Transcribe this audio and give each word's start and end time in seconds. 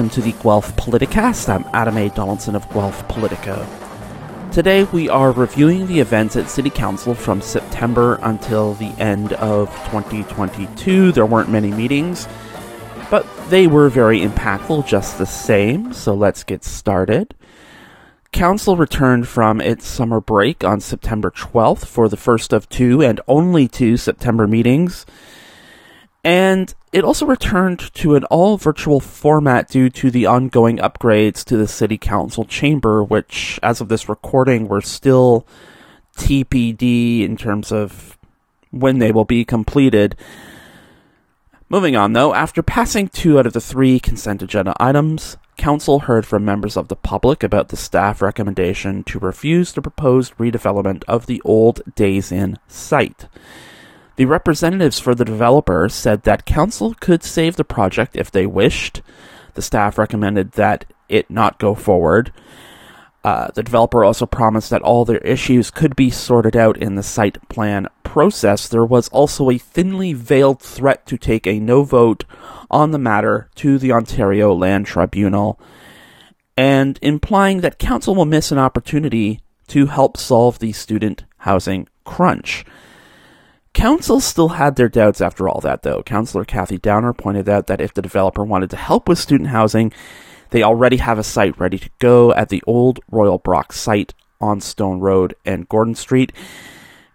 Welcome 0.00 0.22
to 0.22 0.32
the 0.32 0.42
Guelph 0.42 0.74
Politicast. 0.76 1.50
I'm 1.50 1.68
Adam 1.74 1.98
A. 1.98 2.08
Donaldson 2.08 2.56
of 2.56 2.66
Guelph 2.70 3.06
Politico. 3.08 3.66
Today 4.50 4.84
we 4.84 5.10
are 5.10 5.30
reviewing 5.30 5.86
the 5.86 6.00
events 6.00 6.36
at 6.36 6.48
City 6.48 6.70
Council 6.70 7.14
from 7.14 7.42
September 7.42 8.18
until 8.22 8.72
the 8.72 8.94
end 8.98 9.34
of 9.34 9.68
2022. 9.90 11.12
There 11.12 11.26
weren't 11.26 11.50
many 11.50 11.70
meetings, 11.70 12.26
but 13.10 13.26
they 13.50 13.66
were 13.66 13.90
very 13.90 14.20
impactful 14.20 14.86
just 14.86 15.18
the 15.18 15.26
same, 15.26 15.92
so 15.92 16.14
let's 16.14 16.44
get 16.44 16.64
started. 16.64 17.34
Council 18.32 18.78
returned 18.78 19.28
from 19.28 19.60
its 19.60 19.86
summer 19.86 20.22
break 20.22 20.64
on 20.64 20.80
September 20.80 21.30
12th 21.30 21.84
for 21.84 22.08
the 22.08 22.16
first 22.16 22.54
of 22.54 22.70
two 22.70 23.02
and 23.02 23.20
only 23.28 23.68
two 23.68 23.98
September 23.98 24.46
meetings. 24.46 25.04
And 26.22 26.74
it 26.92 27.04
also 27.04 27.24
returned 27.24 27.94
to 27.94 28.14
an 28.14 28.24
all 28.24 28.58
virtual 28.58 29.00
format 29.00 29.68
due 29.68 29.88
to 29.90 30.10
the 30.10 30.26
ongoing 30.26 30.76
upgrades 30.78 31.44
to 31.44 31.56
the 31.56 31.68
City 31.68 31.96
Council 31.96 32.44
chamber, 32.44 33.02
which, 33.02 33.58
as 33.62 33.80
of 33.80 33.88
this 33.88 34.08
recording, 34.08 34.68
were 34.68 34.82
still 34.82 35.46
TBD 36.18 37.22
in 37.22 37.36
terms 37.36 37.72
of 37.72 38.18
when 38.70 38.98
they 38.98 39.12
will 39.12 39.24
be 39.24 39.44
completed. 39.44 40.16
Moving 41.70 41.96
on, 41.96 42.12
though, 42.12 42.34
after 42.34 42.62
passing 42.62 43.08
two 43.08 43.38
out 43.38 43.46
of 43.46 43.52
the 43.52 43.60
three 43.60 44.00
consent 44.00 44.42
agenda 44.42 44.74
items, 44.78 45.38
Council 45.56 46.00
heard 46.00 46.26
from 46.26 46.44
members 46.44 46.76
of 46.76 46.88
the 46.88 46.96
public 46.96 47.42
about 47.42 47.68
the 47.68 47.76
staff 47.76 48.20
recommendation 48.20 49.04
to 49.04 49.18
refuse 49.18 49.72
the 49.72 49.82
proposed 49.82 50.36
redevelopment 50.36 51.04
of 51.04 51.26
the 51.26 51.40
old 51.44 51.82
Days 51.94 52.32
Inn 52.32 52.58
site. 52.66 53.28
The 54.20 54.26
representatives 54.26 55.00
for 55.00 55.14
the 55.14 55.24
developer 55.24 55.88
said 55.88 56.24
that 56.24 56.44
council 56.44 56.92
could 57.00 57.22
save 57.22 57.56
the 57.56 57.64
project 57.64 58.14
if 58.16 58.30
they 58.30 58.44
wished. 58.44 59.00
The 59.54 59.62
staff 59.62 59.96
recommended 59.96 60.52
that 60.52 60.84
it 61.08 61.30
not 61.30 61.58
go 61.58 61.74
forward. 61.74 62.30
Uh, 63.24 63.48
the 63.54 63.62
developer 63.62 64.04
also 64.04 64.26
promised 64.26 64.68
that 64.68 64.82
all 64.82 65.06
their 65.06 65.24
issues 65.24 65.70
could 65.70 65.96
be 65.96 66.10
sorted 66.10 66.54
out 66.54 66.76
in 66.76 66.96
the 66.96 67.02
site 67.02 67.38
plan 67.48 67.88
process. 68.02 68.68
There 68.68 68.84
was 68.84 69.08
also 69.08 69.48
a 69.48 69.56
thinly 69.56 70.12
veiled 70.12 70.60
threat 70.60 71.06
to 71.06 71.16
take 71.16 71.46
a 71.46 71.58
no 71.58 71.82
vote 71.82 72.26
on 72.70 72.90
the 72.90 72.98
matter 72.98 73.48
to 73.54 73.78
the 73.78 73.92
Ontario 73.92 74.52
Land 74.52 74.84
Tribunal, 74.84 75.58
and 76.58 76.98
implying 77.00 77.62
that 77.62 77.78
council 77.78 78.14
will 78.14 78.26
miss 78.26 78.52
an 78.52 78.58
opportunity 78.58 79.40
to 79.68 79.86
help 79.86 80.18
solve 80.18 80.58
the 80.58 80.72
student 80.72 81.24
housing 81.38 81.88
crunch. 82.04 82.66
Council 83.72 84.20
still 84.20 84.48
had 84.48 84.76
their 84.76 84.88
doubts 84.88 85.20
after 85.20 85.48
all 85.48 85.60
that, 85.60 85.82
though. 85.82 86.02
Councillor 86.02 86.44
Kathy 86.44 86.76
Downer 86.76 87.12
pointed 87.12 87.48
out 87.48 87.68
that 87.68 87.80
if 87.80 87.94
the 87.94 88.02
developer 88.02 88.44
wanted 88.44 88.70
to 88.70 88.76
help 88.76 89.08
with 89.08 89.18
student 89.18 89.50
housing, 89.50 89.92
they 90.50 90.62
already 90.62 90.96
have 90.96 91.18
a 91.18 91.24
site 91.24 91.58
ready 91.58 91.78
to 91.78 91.90
go 92.00 92.32
at 92.34 92.48
the 92.48 92.62
old 92.66 93.00
Royal 93.10 93.38
Brock 93.38 93.72
site 93.72 94.12
on 94.40 94.60
Stone 94.60 95.00
Road 95.00 95.34
and 95.44 95.68
Gordon 95.68 95.94
Street. 95.94 96.32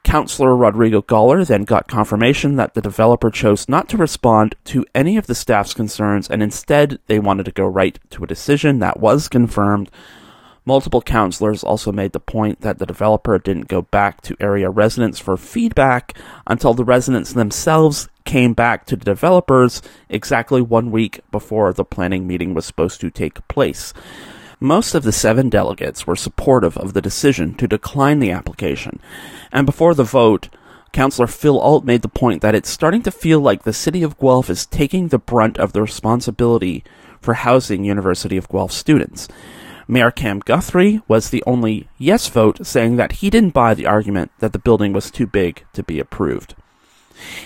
Councillor 0.05 0.55
Rodrigo 0.55 1.01
Goller 1.01 1.45
then 1.45 1.63
got 1.63 1.87
confirmation 1.87 2.55
that 2.55 2.75
the 2.75 2.81
developer 2.81 3.31
chose 3.31 3.67
not 3.67 3.89
to 3.89 3.97
respond 3.97 4.55
to 4.65 4.85
any 4.93 5.17
of 5.17 5.25
the 5.25 5.33
staff's 5.33 5.73
concerns 5.73 6.29
and 6.29 6.43
instead 6.43 6.99
they 7.07 7.17
wanted 7.17 7.45
to 7.45 7.51
go 7.51 7.65
right 7.65 7.99
to 8.11 8.23
a 8.23 8.27
decision 8.27 8.77
that 8.79 8.99
was 8.99 9.27
confirmed 9.27 9.89
Multiple 10.67 11.03
counselors 11.03 11.63
also 11.63 11.91
made 11.91 12.13
the 12.13 12.19
point 12.19 12.61
that 12.61 12.79
the 12.79 12.87
developer 12.87 13.37
didn't 13.37 13.67
go 13.67 13.83
back 13.83 14.21
to 14.21 14.35
area 14.39 14.67
residents 14.69 15.19
for 15.19 15.37
feedback 15.37 16.17
until 16.47 16.73
the 16.73 16.83
residents 16.83 17.33
themselves 17.33 18.09
came 18.23 18.53
back 18.53 18.87
to 18.87 18.95
the 18.95 19.05
developers 19.05 19.83
exactly 20.09 20.63
one 20.63 20.89
week 20.89 21.21
before 21.31 21.71
the 21.71 21.85
planning 21.85 22.25
meeting 22.25 22.55
was 22.55 22.65
supposed 22.65 22.99
to 23.01 23.11
take 23.11 23.47
place. 23.47 23.93
Most 24.59 24.95
of 24.95 25.03
the 25.03 25.11
seven 25.11 25.49
delegates 25.49 26.07
were 26.07 26.15
supportive 26.15 26.77
of 26.77 26.93
the 26.93 27.01
decision 27.01 27.53
to 27.55 27.67
decline 27.67 28.17
the 28.17 28.31
application, 28.31 28.99
and 29.51 29.67
before 29.67 29.93
the 29.93 30.03
vote, 30.03 30.49
Councillor 30.93 31.27
Phil 31.27 31.61
Allt 31.61 31.85
made 31.85 32.01
the 32.01 32.07
point 32.07 32.41
that 32.41 32.55
it's 32.55 32.69
starting 32.69 33.03
to 33.03 33.11
feel 33.11 33.39
like 33.39 33.63
the 33.63 33.73
city 33.73 34.01
of 34.01 34.17
Guelph 34.17 34.49
is 34.49 34.65
taking 34.65 35.09
the 35.09 35.19
brunt 35.19 35.59
of 35.59 35.73
the 35.73 35.81
responsibility 35.81 36.83
for 37.21 37.35
housing 37.35 37.83
University 37.83 38.37
of 38.37 38.49
Guelph 38.49 38.71
students. 38.71 39.27
Mayor 39.87 40.11
Cam 40.11 40.39
Guthrie 40.39 41.01
was 41.07 41.29
the 41.29 41.43
only 41.45 41.87
yes 41.97 42.27
vote, 42.27 42.65
saying 42.65 42.95
that 42.95 43.13
he 43.13 43.29
didn't 43.29 43.53
buy 43.53 43.73
the 43.73 43.85
argument 43.85 44.31
that 44.39 44.51
the 44.51 44.59
building 44.59 44.93
was 44.93 45.11
too 45.11 45.27
big 45.27 45.63
to 45.73 45.83
be 45.83 45.99
approved. 45.99 46.55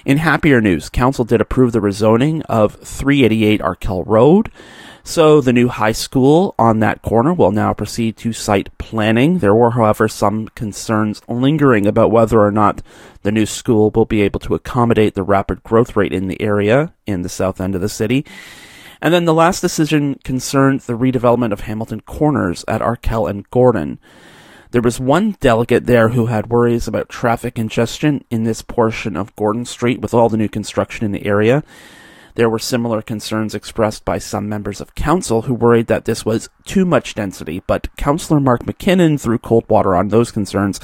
In 0.06 0.18
happier 0.18 0.62
news, 0.62 0.90
Council 0.90 1.26
did 1.26 1.42
approve 1.42 1.74
the 1.74 1.80
rezoning 1.80 2.42
of 2.50 2.76
388 2.76 3.62
Arkell 3.62 4.04
Road, 4.04 4.52
so 5.04 5.42
the 5.42 5.54
new 5.54 5.68
high 5.68 5.92
school 5.92 6.56
on 6.58 6.80
that 6.80 7.02
corner 7.02 7.34
will 7.34 7.52
now 7.52 7.74
proceed 7.74 8.18
to 8.18 8.34
site 8.34 8.76
planning. 8.78 9.40
There 9.40 9.56
were, 9.56 9.72
however, 9.72 10.08
some 10.08 10.48
concerns 10.50 11.22
lingering 11.28 11.86
about 11.86 12.12
whether 12.12 12.40
or 12.40 12.52
not 12.52 12.82
the 13.24 13.32
new 13.32 13.46
school 13.46 13.92
will 13.92 14.06
be 14.06 14.22
able 14.22 14.40
to 14.42 14.56
accommodate 14.56 15.14
the 15.14 15.24
rapid 15.24 15.64
growth 15.64 15.96
rate 15.96 16.14
in 16.14 16.28
the 16.28 16.42
area 16.42 16.94
in 17.06 17.22
the 17.22 17.30
south 17.30 17.60
end 17.60 17.76
of 17.76 17.82
the 17.82 17.90
city. 17.90 18.26
And 19.02 19.14
then 19.14 19.26
the 19.26 19.34
last 19.34 19.62
decision 19.62 20.16
concerned 20.24 20.82
the 20.82 20.98
redevelopment 20.98 21.54
of 21.54 21.62
Hamilton 21.62 22.02
Corners 22.02 22.66
at 22.68 22.82
Arkell 22.82 23.28
and 23.28 23.50
Gordon. 23.50 24.00
There 24.72 24.82
was 24.82 25.00
one 25.00 25.36
delegate 25.40 25.86
there 25.86 26.10
who 26.10 26.28
had 26.28 26.50
worries 26.50 26.88
about 26.88 27.10
traffic 27.10 27.56
congestion 27.56 28.24
in 28.30 28.44
this 28.44 28.62
portion 28.62 29.18
of 29.18 29.36
Gordon 29.36 29.66
Street 29.66 30.00
with 30.00 30.14
all 30.14 30.30
the 30.30 30.38
new 30.38 30.50
construction 30.50 31.06
in 31.06 31.12
the 31.12 31.26
area. 31.26 31.64
There 32.36 32.50
were 32.50 32.60
similar 32.60 33.02
concerns 33.02 33.56
expressed 33.56 34.06
by 34.06 34.18
some 34.18 34.48
members 34.48 34.80
of 34.80 34.96
council 34.96 35.44
who 35.44 35.54
worried 35.54 35.88
that 35.88 36.06
this 36.06 36.24
was 36.24 36.50
too 36.66 36.86
much 36.86 37.16
density, 37.16 37.64
but 37.66 37.94
Councillor 37.98 38.40
Mark 38.40 38.66
MacKinnon 38.66 39.18
threw 39.18 39.40
cold 39.40 39.68
water 39.68 39.96
on 39.96 40.10
those 40.10 40.32
concerns, 40.32 40.80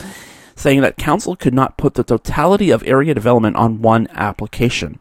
saying 0.56 0.82
that 0.82 0.97
council 0.97 1.36
could 1.36 1.53
not 1.53 1.78
put 1.78 1.94
the 1.94 2.03
totality 2.03 2.72
of 2.72 2.84
area 2.88 3.14
development 3.14 3.56
on 3.56 3.82
one 3.82 4.08
application. 4.12 5.00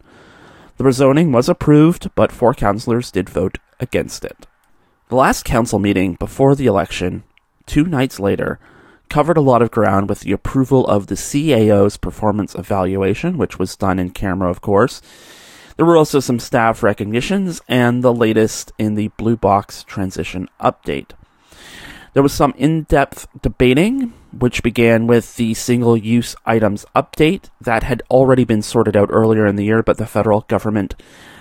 The 0.76 0.84
rezoning 0.84 1.32
was 1.32 1.48
approved, 1.48 2.10
but 2.14 2.32
four 2.32 2.54
councillors 2.54 3.10
did 3.10 3.28
vote 3.28 3.58
against 3.78 4.24
it. 4.24 4.46
The 5.08 5.16
last 5.16 5.44
council 5.44 5.78
meeting 5.78 6.14
before 6.14 6.54
the 6.54 6.66
election, 6.66 7.22
two 7.66 7.84
nights 7.84 8.18
later, 8.18 8.58
covered 9.08 9.36
a 9.36 9.42
lot 9.42 9.62
of 9.62 9.70
ground 9.70 10.08
with 10.08 10.20
the 10.20 10.32
approval 10.32 10.86
of 10.86 11.06
the 11.06 11.14
CAO's 11.14 11.96
performance 11.96 12.54
evaluation, 12.54 13.38
which 13.38 13.58
was 13.58 13.76
done 13.76 13.98
in 13.98 14.10
camera, 14.10 14.50
of 14.50 14.60
course. 14.60 15.00
There 15.76 15.86
were 15.86 15.96
also 15.96 16.20
some 16.20 16.38
staff 16.38 16.82
recognitions 16.82 17.60
and 17.68 18.02
the 18.02 18.14
latest 18.14 18.72
in 18.78 18.94
the 18.94 19.08
Blue 19.16 19.36
Box 19.36 19.84
transition 19.84 20.48
update. 20.60 21.10
There 22.14 22.22
was 22.22 22.32
some 22.32 22.54
in 22.56 22.84
depth 22.84 23.26
debating, 23.42 24.12
which 24.30 24.62
began 24.62 25.08
with 25.08 25.34
the 25.34 25.52
single 25.52 25.96
use 25.96 26.36
items 26.46 26.86
update 26.94 27.50
that 27.60 27.82
had 27.82 28.04
already 28.08 28.44
been 28.44 28.62
sorted 28.62 28.96
out 28.96 29.10
earlier 29.12 29.46
in 29.46 29.56
the 29.56 29.64
year, 29.64 29.82
but 29.82 29.98
the 29.98 30.06
federal 30.06 30.42
government 30.42 30.94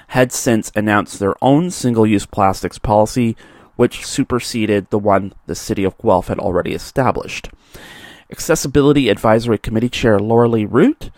had 0.07 0.31
since 0.31 0.71
announced 0.75 1.19
their 1.19 1.35
own 1.43 1.69
single 1.69 2.07
use 2.07 2.25
plastics 2.25 2.79
policy, 2.79 3.37
which 3.75 4.03
superseded 4.03 4.89
the 4.89 4.97
one 4.97 5.33
the 5.45 5.53
city 5.53 5.83
of 5.83 5.97
Guelph 5.99 6.27
had 6.27 6.39
already 6.39 6.73
established. 6.73 7.49
Accessibility 8.31 9.09
Advisory 9.09 9.59
Committee 9.59 9.89
Chair 9.89 10.19
Laura 10.19 10.49
Lee 10.49 10.65
Root 10.65 11.11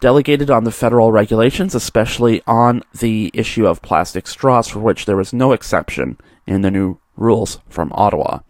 delegated 0.00 0.50
on 0.50 0.64
the 0.64 0.70
federal 0.70 1.10
regulations, 1.10 1.74
especially 1.74 2.42
on 2.46 2.82
the 2.98 3.30
issue 3.32 3.66
of 3.66 3.80
plastic 3.80 4.26
straws, 4.26 4.68
for 4.68 4.80
which 4.80 5.06
there 5.06 5.16
was 5.16 5.32
no 5.32 5.52
exception 5.52 6.18
in 6.46 6.60
the 6.60 6.70
new 6.70 6.98
rules 7.16 7.60
from 7.70 7.90
Ottawa. 7.94 8.40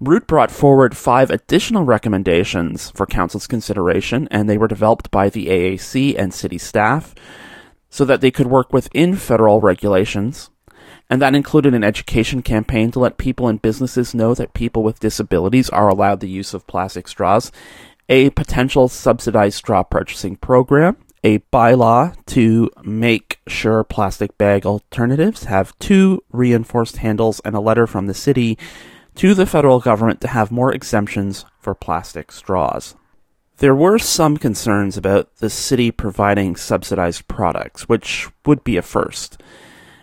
Root 0.00 0.28
brought 0.28 0.52
forward 0.52 0.96
five 0.96 1.28
additional 1.28 1.82
recommendations 1.82 2.90
for 2.92 3.04
Council's 3.04 3.48
consideration, 3.48 4.28
and 4.30 4.48
they 4.48 4.56
were 4.56 4.68
developed 4.68 5.10
by 5.10 5.28
the 5.28 5.48
AAC 5.48 6.14
and 6.16 6.32
city 6.32 6.58
staff 6.58 7.16
so 7.90 8.04
that 8.04 8.20
they 8.20 8.30
could 8.30 8.46
work 8.46 8.72
within 8.72 9.16
federal 9.16 9.60
regulations. 9.60 10.50
And 11.10 11.20
that 11.20 11.34
included 11.34 11.74
an 11.74 11.82
education 11.82 12.42
campaign 12.42 12.92
to 12.92 13.00
let 13.00 13.18
people 13.18 13.48
and 13.48 13.60
businesses 13.60 14.14
know 14.14 14.34
that 14.34 14.54
people 14.54 14.84
with 14.84 15.00
disabilities 15.00 15.68
are 15.70 15.88
allowed 15.88 16.20
the 16.20 16.28
use 16.28 16.54
of 16.54 16.66
plastic 16.68 17.08
straws, 17.08 17.50
a 18.08 18.30
potential 18.30 18.88
subsidized 18.88 19.56
straw 19.56 19.82
purchasing 19.82 20.36
program, 20.36 20.96
a 21.24 21.40
bylaw 21.52 22.14
to 22.26 22.70
make 22.84 23.40
sure 23.48 23.82
plastic 23.82 24.38
bag 24.38 24.64
alternatives 24.64 25.44
have 25.44 25.76
two 25.80 26.22
reinforced 26.30 26.98
handles, 26.98 27.40
and 27.40 27.56
a 27.56 27.60
letter 27.60 27.86
from 27.86 28.06
the 28.06 28.14
city 28.14 28.56
to 29.18 29.34
the 29.34 29.46
federal 29.46 29.80
government 29.80 30.20
to 30.20 30.28
have 30.28 30.52
more 30.52 30.72
exemptions 30.72 31.44
for 31.58 31.74
plastic 31.74 32.30
straws. 32.30 32.94
There 33.56 33.74
were 33.74 33.98
some 33.98 34.36
concerns 34.36 34.96
about 34.96 35.34
the 35.38 35.50
city 35.50 35.90
providing 35.90 36.54
subsidized 36.54 37.26
products, 37.26 37.88
which 37.88 38.28
would 38.46 38.62
be 38.62 38.76
a 38.76 38.82
first. 38.82 39.42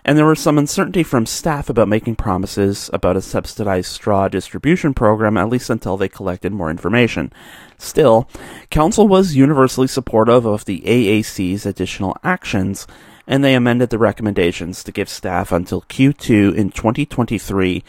And 0.04 0.18
there 0.18 0.26
was 0.26 0.42
some 0.42 0.58
uncertainty 0.58 1.02
from 1.02 1.26
staff 1.26 1.70
about 1.70 1.88
making 1.88 2.18
promises 2.18 2.90
about 2.92 3.16
a 3.16 3.22
subsidized 3.22 3.90
straw 3.90 4.28
distribution 4.28 4.94
program, 4.94 5.38
at 5.38 5.48
least 5.48 5.70
until 5.70 5.96
they 5.96 6.10
collected 6.10 6.52
more 6.52 6.70
information. 6.70 7.32
Still, 7.78 8.30
Council 8.70 9.08
was 9.08 9.34
universally 9.34 9.88
supportive 9.88 10.46
of 10.46 10.66
the 10.66 10.82
AAC's 10.82 11.66
additional 11.66 12.18
actions, 12.22 12.86
and 13.26 13.46
they 13.46 13.56
amended 13.56 13.92
the 13.92 13.98
recommendations 13.98 14.84
to 14.84 14.92
give 14.92 15.08
staff 15.08 15.54
until 15.54 15.84
Q2 15.84 16.54
in 16.54 16.70
2023 16.72 17.82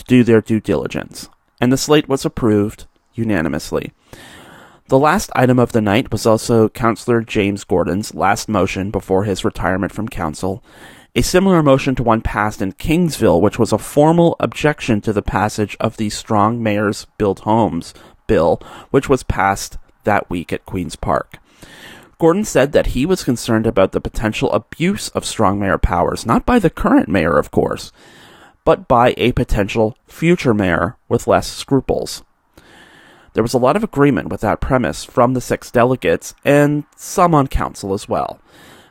to 0.00 0.04
do 0.04 0.24
their 0.24 0.40
due 0.40 0.60
diligence. 0.60 1.28
And 1.60 1.72
the 1.72 1.76
slate 1.76 2.08
was 2.08 2.24
approved 2.24 2.86
unanimously. 3.14 3.92
The 4.88 4.98
last 4.98 5.30
item 5.36 5.58
of 5.58 5.70
the 5.70 5.80
night 5.80 6.10
was 6.10 6.26
also 6.26 6.68
Councillor 6.68 7.22
James 7.22 7.62
Gordon's 7.62 8.14
last 8.14 8.48
motion 8.48 8.90
before 8.90 9.22
his 9.22 9.44
retirement 9.44 9.92
from 9.92 10.08
council, 10.08 10.64
a 11.14 11.22
similar 11.22 11.62
motion 11.62 11.94
to 11.96 12.02
one 12.02 12.22
passed 12.22 12.60
in 12.60 12.72
Kingsville, 12.72 13.40
which 13.40 13.58
was 13.58 13.72
a 13.72 13.78
formal 13.78 14.36
objection 14.40 15.00
to 15.02 15.12
the 15.12 15.22
passage 15.22 15.76
of 15.78 15.96
the 15.96 16.10
Strong 16.10 16.62
Mayors 16.62 17.06
Build 17.18 17.40
Homes 17.40 17.94
bill, 18.26 18.60
which 18.90 19.08
was 19.08 19.22
passed 19.22 19.76
that 20.04 20.28
week 20.30 20.52
at 20.52 20.66
Queen's 20.66 20.96
Park. 20.96 21.38
Gordon 22.18 22.44
said 22.44 22.72
that 22.72 22.88
he 22.88 23.06
was 23.06 23.24
concerned 23.24 23.66
about 23.66 23.92
the 23.92 24.00
potential 24.00 24.52
abuse 24.52 25.08
of 25.10 25.24
strong 25.24 25.58
mayor 25.58 25.78
powers, 25.78 26.26
not 26.26 26.44
by 26.44 26.58
the 26.58 26.70
current 26.70 27.08
mayor, 27.08 27.38
of 27.38 27.50
course, 27.50 27.92
but 28.64 28.88
by 28.88 29.14
a 29.16 29.32
potential 29.32 29.96
future 30.06 30.54
mayor 30.54 30.96
with 31.08 31.26
less 31.26 31.50
scruples. 31.50 32.22
There 33.32 33.42
was 33.42 33.54
a 33.54 33.58
lot 33.58 33.76
of 33.76 33.84
agreement 33.84 34.28
with 34.28 34.40
that 34.40 34.60
premise 34.60 35.04
from 35.04 35.34
the 35.34 35.40
six 35.40 35.70
delegates 35.70 36.34
and 36.44 36.84
some 36.96 37.34
on 37.34 37.46
council 37.46 37.94
as 37.94 38.08
well. 38.08 38.40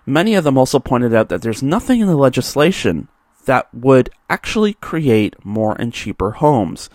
Many 0.05 0.33
of 0.35 0.43
them 0.43 0.57
also 0.57 0.79
pointed 0.79 1.13
out 1.13 1.29
that 1.29 1.41
there's 1.41 1.61
nothing 1.61 1.99
in 1.99 2.07
the 2.07 2.15
legislation 2.15 3.09
that 3.45 3.73
would 3.73 4.09
actually 4.29 4.73
create 4.75 5.35
more 5.45 5.75
and 5.79 5.93
cheaper 5.93 6.31
homes. 6.31 6.89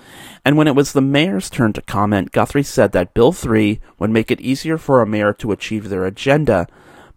And 0.45 0.57
when 0.57 0.69
it 0.69 0.75
was 0.75 0.93
the 0.93 1.01
mayor's 1.01 1.51
turn 1.51 1.73
to 1.75 1.83
comment, 1.83 2.33
Guthrie 2.33 2.63
said 2.63 2.93
that 2.93 3.15
Bill 3.15 3.33
3 3.33 3.81
would 3.99 4.11
make 4.11 4.31
it 4.31 4.41
easier 4.41 4.79
for 4.79 5.01
a 5.01 5.07
mayor 5.07 5.33
to 5.35 5.53
achieve 5.53 5.89
their 5.89 6.05
agenda, 6.05 6.67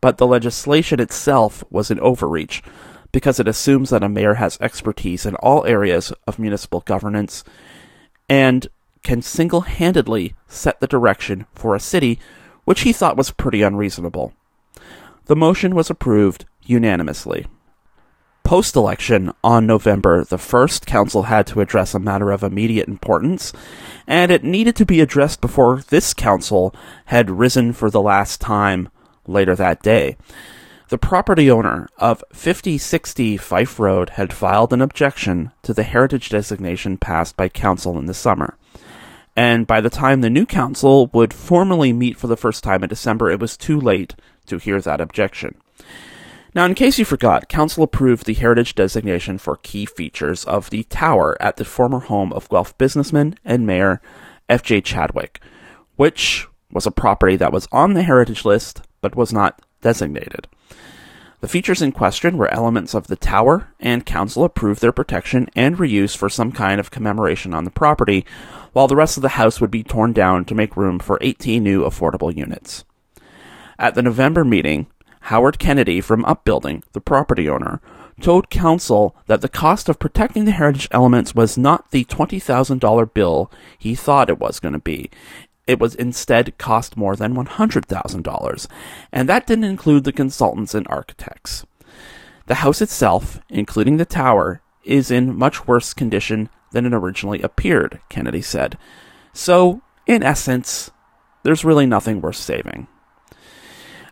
but 0.01 0.17
the 0.17 0.27
legislation 0.27 0.99
itself 0.99 1.63
was 1.69 1.91
an 1.91 1.99
overreach 1.99 2.63
because 3.17 3.39
it 3.39 3.47
assumes 3.47 3.89
that 3.89 4.03
a 4.03 4.07
mayor 4.07 4.35
has 4.35 4.59
expertise 4.61 5.25
in 5.25 5.33
all 5.37 5.65
areas 5.65 6.13
of 6.27 6.37
municipal 6.37 6.81
governance 6.81 7.43
and 8.29 8.67
can 9.01 9.23
single 9.23 9.61
handedly 9.61 10.35
set 10.47 10.79
the 10.79 10.85
direction 10.85 11.47
for 11.55 11.73
a 11.73 11.79
city, 11.79 12.19
which 12.63 12.81
he 12.81 12.93
thought 12.93 13.17
was 13.17 13.31
pretty 13.31 13.63
unreasonable. 13.63 14.33
The 15.25 15.35
motion 15.35 15.73
was 15.73 15.89
approved 15.89 16.45
unanimously. 16.61 17.47
Post 18.43 18.75
election 18.75 19.33
on 19.43 19.65
November 19.65 20.23
the 20.23 20.37
1st, 20.37 20.85
Council 20.85 21.23
had 21.23 21.47
to 21.47 21.59
address 21.59 21.95
a 21.95 21.99
matter 21.99 22.29
of 22.29 22.43
immediate 22.43 22.87
importance, 22.87 23.51
and 24.05 24.31
it 24.31 24.43
needed 24.43 24.75
to 24.75 24.85
be 24.85 25.01
addressed 25.01 25.41
before 25.41 25.81
this 25.89 26.13
Council 26.13 26.71
had 27.05 27.31
risen 27.31 27.73
for 27.73 27.89
the 27.89 27.99
last 27.99 28.39
time 28.39 28.89
later 29.25 29.55
that 29.55 29.81
day. 29.81 30.17
The 30.89 30.97
property 30.97 31.51
owner 31.51 31.89
of 31.97 32.23
5060 32.31 33.35
Fife 33.35 33.77
Road 33.77 34.11
had 34.11 34.31
filed 34.31 34.71
an 34.71 34.81
objection 34.81 35.51
to 35.63 35.73
the 35.73 35.83
heritage 35.83 36.29
designation 36.29 36.95
passed 36.95 37.35
by 37.35 37.49
Council 37.49 37.97
in 37.97 38.05
the 38.05 38.13
summer. 38.13 38.57
And 39.35 39.67
by 39.67 39.81
the 39.81 39.89
time 39.89 40.21
the 40.21 40.29
new 40.29 40.45
Council 40.45 41.07
would 41.13 41.33
formally 41.33 41.91
meet 41.91 42.15
for 42.15 42.27
the 42.27 42.37
first 42.37 42.63
time 42.63 42.83
in 42.83 42.89
December, 42.89 43.29
it 43.29 43.41
was 43.41 43.57
too 43.57 43.77
late 43.77 44.15
to 44.45 44.59
hear 44.59 44.79
that 44.79 45.01
objection. 45.01 45.59
Now, 46.55 46.63
in 46.63 46.73
case 46.73 46.97
you 46.97 47.03
forgot, 47.03 47.49
Council 47.49 47.83
approved 47.83 48.25
the 48.25 48.33
heritage 48.33 48.73
designation 48.73 49.37
for 49.37 49.57
key 49.57 49.85
features 49.85 50.45
of 50.45 50.69
the 50.69 50.83
tower 50.83 51.35
at 51.41 51.57
the 51.57 51.65
former 51.65 51.99
home 51.99 52.31
of 52.31 52.47
Guelph 52.47 52.77
businessman 52.77 53.35
and 53.43 53.67
mayor 53.67 54.01
F.J. 54.47 54.81
Chadwick, 54.81 55.41
which 55.97 56.47
was 56.71 56.87
a 56.87 56.91
property 56.91 57.35
that 57.35 57.51
was 57.51 57.67
on 57.73 57.93
the 57.93 58.03
heritage 58.03 58.45
list 58.45 58.83
but 59.01 59.17
was 59.17 59.33
not 59.33 59.61
designated. 59.81 60.47
The 61.39 61.47
features 61.47 61.83
in 61.83 61.91
question 61.91 62.35
were 62.35 62.51
elements 62.51 62.95
of 62.95 63.07
the 63.07 63.15
tower, 63.15 63.69
and 63.79 64.05
Council 64.05 64.43
approved 64.43 64.81
their 64.81 64.91
protection 64.91 65.49
and 65.55 65.77
reuse 65.77 66.17
for 66.17 66.29
some 66.29 66.51
kind 66.51 66.79
of 66.79 66.89
commemoration 66.89 67.53
on 67.53 67.63
the 67.63 67.69
property, 67.69 68.25
while 68.73 68.87
the 68.87 68.95
rest 68.95 69.17
of 69.17 69.21
the 69.21 69.29
house 69.29 69.61
would 69.61 69.69
be 69.69 69.83
torn 69.83 70.13
down 70.13 70.45
to 70.45 70.55
make 70.55 70.75
room 70.75 70.97
for 70.97 71.19
18 71.21 71.63
new 71.63 71.83
affordable 71.83 72.35
units. 72.35 72.85
At 73.77 73.93
the 73.93 74.01
November 74.01 74.43
meeting, 74.43 74.87
Howard 75.21 75.59
Kennedy 75.59 76.01
from 76.01 76.25
Upbuilding, 76.25 76.83
the 76.93 77.01
property 77.01 77.47
owner, 77.47 77.81
told 78.19 78.49
council 78.49 79.15
that 79.27 79.41
the 79.41 79.49
cost 79.49 79.89
of 79.89 79.99
protecting 79.99 80.45
the 80.45 80.51
heritage 80.51 80.87
elements 80.89 81.35
was 81.35 81.55
not 81.55 81.91
the 81.91 82.05
$20,000 82.05 83.13
bill 83.13 83.51
he 83.77 83.93
thought 83.93 84.29
it 84.29 84.39
was 84.39 84.59
going 84.59 84.73
to 84.73 84.79
be. 84.79 85.11
It 85.67 85.79
was 85.79 85.95
instead 85.95 86.57
cost 86.57 86.97
more 86.97 87.15
than 87.15 87.35
$100,000, 87.35 88.67
and 89.11 89.29
that 89.29 89.45
didn't 89.45 89.65
include 89.65 90.05
the 90.05 90.13
consultants 90.13 90.73
and 90.73 90.87
architects. 90.87 91.65
The 92.45 92.55
house 92.55 92.81
itself, 92.81 93.39
including 93.49 93.97
the 93.97 94.05
tower, 94.05 94.61
is 94.83 95.11
in 95.11 95.37
much 95.37 95.67
worse 95.67 95.93
condition 95.93 96.49
than 96.71 96.85
it 96.85 96.93
originally 96.93 97.41
appeared, 97.41 97.99
Kennedy 98.09 98.41
said. 98.41 98.77
So, 99.33 99.81
in 100.05 100.23
essence, 100.23 100.89
there's 101.43 101.65
really 101.65 101.85
nothing 101.85 102.21
worth 102.21 102.37
saving. 102.37 102.87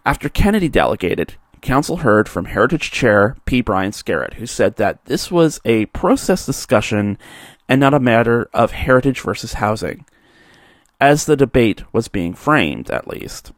After 0.05 0.29
Kennedy 0.29 0.69
delegated, 0.69 1.35
Council 1.61 1.97
heard 1.97 2.29
from 2.29 2.45
Heritage 2.45 2.91
Chair 2.91 3.37
P. 3.45 3.61
Brian 3.61 3.91
Scarrett, 3.91 4.35
who 4.35 4.45
said 4.45 4.75
that 4.75 5.03
this 5.05 5.31
was 5.31 5.59
a 5.65 5.87
process 5.87 6.45
discussion 6.45 7.17
and 7.67 7.79
not 7.79 7.93
a 7.93 7.99
matter 7.99 8.49
of 8.53 8.71
heritage 8.71 9.21
versus 9.21 9.53
housing, 9.53 10.05
as 11.05 11.25
the 11.25 11.35
debate 11.35 11.83
was 11.93 12.07
being 12.07 12.33
framed, 12.33 12.89
at 12.89 13.07
least. 13.07 13.51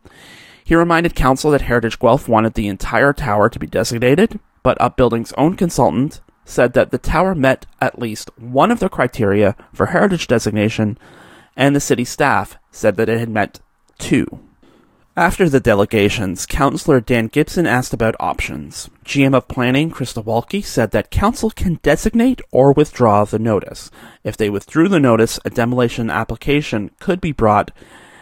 He 0.63 0.75
reminded 0.75 1.15
Council 1.15 1.51
that 1.51 1.61
Heritage 1.61 1.97
Guelph 1.97 2.27
wanted 2.27 2.53
the 2.53 2.67
entire 2.67 3.13
tower 3.13 3.49
to 3.49 3.59
be 3.59 3.67
designated, 3.67 4.39
but 4.63 4.77
Upbuilding's 4.79 5.33
own 5.33 5.55
consultant 5.55 6.19
said 6.43 6.73
that 6.73 6.91
the 6.91 6.97
tower 6.97 7.33
met 7.33 7.65
at 7.79 7.99
least 7.99 8.29
one 8.37 8.69
of 8.69 8.79
the 8.79 8.89
criteria 8.89 9.55
for 9.73 9.87
heritage 9.87 10.27
designation, 10.27 10.97
and 11.55 11.75
the 11.75 11.79
city 11.79 12.03
staff 12.03 12.57
said 12.71 12.97
that 12.97 13.09
it 13.09 13.19
had 13.19 13.29
met 13.29 13.59
two. 13.97 14.25
After 15.17 15.49
the 15.49 15.59
delegations, 15.59 16.45
Councillor 16.45 16.99
Dan 17.01 17.25
Gibson 17.25 17.65
asked 17.65 17.91
about 17.91 18.13
options. 18.19 18.87
GM 19.03 19.33
of 19.33 19.47
Planning 19.47 19.89
Krista 19.89 20.23
Walkey 20.23 20.63
said 20.63 20.91
that 20.91 21.09
Council 21.09 21.49
can 21.49 21.79
designate 21.81 22.39
or 22.51 22.71
withdraw 22.71 23.25
the 23.25 23.39
notice. 23.39 23.89
If 24.23 24.37
they 24.37 24.51
withdrew 24.51 24.89
the 24.89 24.99
notice, 24.99 25.39
a 25.43 25.49
demolition 25.49 26.11
application 26.11 26.91
could 26.99 27.19
be 27.19 27.31
brought, 27.31 27.71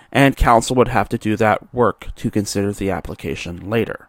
and 0.09 0.37
Council 0.37 0.73
would 0.77 0.87
have 0.87 1.09
to 1.09 1.17
do 1.17 1.35
that 1.35 1.73
work 1.73 2.15
to 2.15 2.31
consider 2.31 2.71
the 2.71 2.91
application 2.91 3.69
later. 3.69 4.07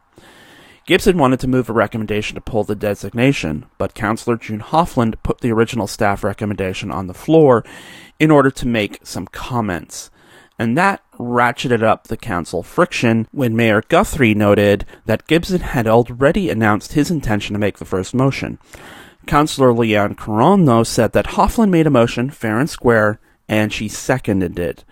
Gibson 0.86 1.18
wanted 1.18 1.40
to 1.40 1.48
move 1.48 1.68
a 1.68 1.72
recommendation 1.72 2.36
to 2.36 2.40
pull 2.40 2.62
the 2.62 2.76
designation, 2.76 3.66
but 3.78 3.96
Councillor 3.96 4.36
June 4.36 4.60
Hofland 4.60 5.16
put 5.24 5.40
the 5.40 5.50
original 5.50 5.88
staff 5.88 6.22
recommendation 6.22 6.92
on 6.92 7.08
the 7.08 7.14
floor 7.14 7.64
in 8.20 8.30
order 8.30 8.52
to 8.52 8.68
make 8.68 9.00
some 9.04 9.26
comments 9.26 10.08
and 10.58 10.76
that 10.76 11.02
ratcheted 11.18 11.82
up 11.82 12.06
the 12.06 12.16
council 12.16 12.62
friction 12.62 13.28
when 13.32 13.56
Mayor 13.56 13.82
Guthrie 13.88 14.34
noted 14.34 14.84
that 15.04 15.26
Gibson 15.26 15.60
had 15.60 15.86
already 15.86 16.50
announced 16.50 16.92
his 16.92 17.10
intention 17.10 17.52
to 17.54 17.58
make 17.58 17.78
the 17.78 17.84
first 17.84 18.14
motion. 18.14 18.58
Councillor 19.26 19.72
Leanne 19.72 20.16
Caron, 20.16 20.64
though, 20.64 20.84
said 20.84 21.12
that 21.12 21.26
Hofland 21.26 21.70
made 21.70 21.86
a 21.86 21.90
motion 21.90 22.30
fair 22.30 22.58
and 22.58 22.70
square, 22.70 23.18
and 23.48 23.72
she 23.72 23.88
seconded 23.88 24.58
it. 24.58 24.84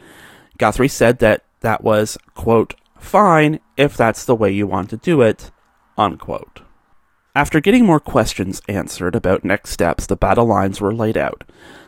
Guthrie 0.59 0.88
said 0.88 1.18
that 1.21 1.44
that 1.61 1.83
was, 1.83 2.18
quote, 2.35 2.75
fine 2.99 3.61
if 3.76 3.97
that's 3.97 4.25
the 4.25 4.35
way 4.35 4.50
you 4.50 4.66
want 4.66 4.90
to 4.90 4.97
do 4.97 5.23
it, 5.23 5.50
unquote. 5.97 6.61
After 7.37 7.61
getting 7.61 7.85
more 7.85 8.00
questions 8.00 8.62
answered 8.68 9.16
about 9.16 9.44
next 9.44 9.71
steps, 9.71 10.06
the 10.06 10.16
battle 10.16 10.47
lines 10.47 10.80
were 10.80 10.94
laid 10.94 11.16
out. 11.16 11.42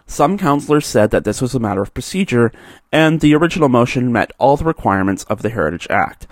Some 0.06 0.38
councillors 0.38 0.86
said 0.86 1.10
that 1.10 1.24
this 1.24 1.42
was 1.42 1.54
a 1.54 1.60
matter 1.60 1.82
of 1.82 1.92
procedure, 1.92 2.52
and 2.92 3.20
the 3.20 3.34
original 3.34 3.68
motion 3.68 4.12
met 4.12 4.30
all 4.38 4.56
the 4.56 4.64
requirements 4.64 5.24
of 5.24 5.42
the 5.42 5.50
Heritage 5.50 5.88
Act. 5.90 6.26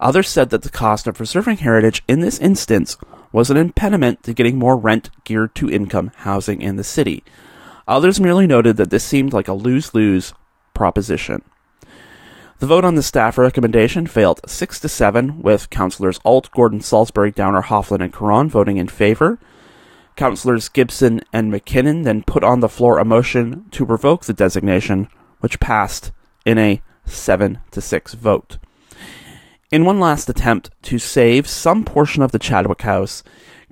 Others 0.00 0.28
said 0.28 0.50
that 0.50 0.62
the 0.62 0.70
cost 0.70 1.06
of 1.06 1.14
preserving 1.14 1.58
heritage 1.58 2.02
in 2.08 2.20
this 2.20 2.38
instance 2.38 2.96
was 3.32 3.50
an 3.50 3.56
impediment 3.56 4.22
to 4.24 4.34
getting 4.34 4.58
more 4.58 4.76
rent 4.76 5.10
geared 5.24 5.54
to 5.54 5.70
income 5.70 6.10
housing 6.16 6.60
in 6.60 6.76
the 6.76 6.84
city. 6.84 7.22
Others 7.86 8.20
merely 8.20 8.46
noted 8.46 8.76
that 8.76 8.90
this 8.90 9.04
seemed 9.04 9.32
like 9.32 9.48
a 9.48 9.52
lose 9.52 9.94
lose 9.94 10.32
proposition. 10.74 11.42
The 12.58 12.66
vote 12.66 12.84
on 12.84 12.94
the 12.94 13.02
staff 13.02 13.38
recommendation 13.38 14.06
failed 14.06 14.40
6 14.46 14.80
to 14.80 14.88
7, 14.88 15.40
with 15.40 15.70
councillors 15.70 16.20
Allt, 16.24 16.50
Gordon, 16.50 16.80
Salisbury, 16.80 17.30
Downer, 17.30 17.62
Hofland, 17.62 18.02
and 18.02 18.12
Caron 18.12 18.50
voting 18.50 18.76
in 18.76 18.88
favor. 18.88 19.38
Councillors 20.16 20.68
Gibson 20.68 21.20
and 21.32 21.50
MacKinnon 21.50 22.02
then 22.02 22.22
put 22.22 22.44
on 22.44 22.60
the 22.60 22.68
floor 22.68 22.98
a 22.98 23.04
motion 23.04 23.66
to 23.70 23.84
revoke 23.84 24.24
the 24.24 24.32
designation, 24.32 25.08
which 25.40 25.60
passed 25.60 26.12
in 26.44 26.58
a 26.58 26.82
7 27.06 27.58
to 27.70 27.80
6 27.80 28.14
vote. 28.14 28.58
In 29.70 29.84
one 29.84 30.00
last 30.00 30.28
attempt 30.28 30.70
to 30.82 30.98
save 30.98 31.48
some 31.48 31.84
portion 31.84 32.22
of 32.22 32.32
the 32.32 32.38
Chadwick 32.38 32.82
House, 32.82 33.22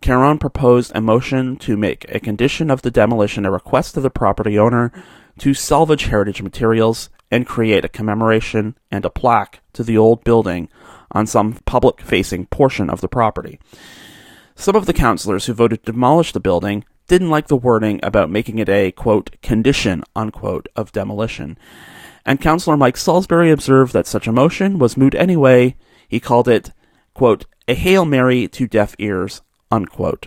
Caron 0.00 0.38
proposed 0.38 0.92
a 0.94 1.00
motion 1.00 1.56
to 1.56 1.76
make 1.76 2.06
a 2.08 2.20
condition 2.20 2.70
of 2.70 2.82
the 2.82 2.90
demolition 2.90 3.44
a 3.44 3.50
request 3.50 3.94
to 3.94 4.00
the 4.00 4.10
property 4.10 4.58
owner 4.58 4.92
to 5.38 5.54
salvage 5.54 6.04
heritage 6.04 6.40
materials 6.40 7.10
and 7.30 7.46
create 7.46 7.84
a 7.84 7.88
commemoration 7.88 8.76
and 8.90 9.04
a 9.04 9.10
plaque 9.10 9.60
to 9.72 9.82
the 9.82 9.98
old 9.98 10.24
building 10.24 10.68
on 11.10 11.26
some 11.26 11.54
public 11.64 12.00
facing 12.00 12.46
portion 12.46 12.88
of 12.88 13.00
the 13.00 13.08
property. 13.08 13.58
Some 14.60 14.74
of 14.74 14.86
the 14.86 14.92
councillors 14.92 15.46
who 15.46 15.52
voted 15.52 15.84
to 15.84 15.92
demolish 15.92 16.32
the 16.32 16.40
building 16.40 16.84
didn't 17.06 17.30
like 17.30 17.46
the 17.46 17.56
wording 17.56 18.00
about 18.02 18.28
making 18.28 18.58
it 18.58 18.68
a, 18.68 18.90
quote, 18.90 19.40
condition, 19.40 20.02
unquote, 20.16 20.68
of 20.74 20.90
demolition. 20.90 21.56
And 22.26 22.40
Councillor 22.40 22.76
Mike 22.76 22.96
Salisbury 22.96 23.52
observed 23.52 23.92
that 23.92 24.08
such 24.08 24.26
a 24.26 24.32
motion 24.32 24.80
was 24.80 24.96
moot 24.96 25.14
anyway. 25.14 25.76
He 26.08 26.18
called 26.18 26.48
it, 26.48 26.72
quote, 27.14 27.46
a 27.68 27.74
Hail 27.74 28.04
Mary 28.04 28.48
to 28.48 28.66
deaf 28.66 28.96
ears, 28.98 29.42
unquote. 29.70 30.26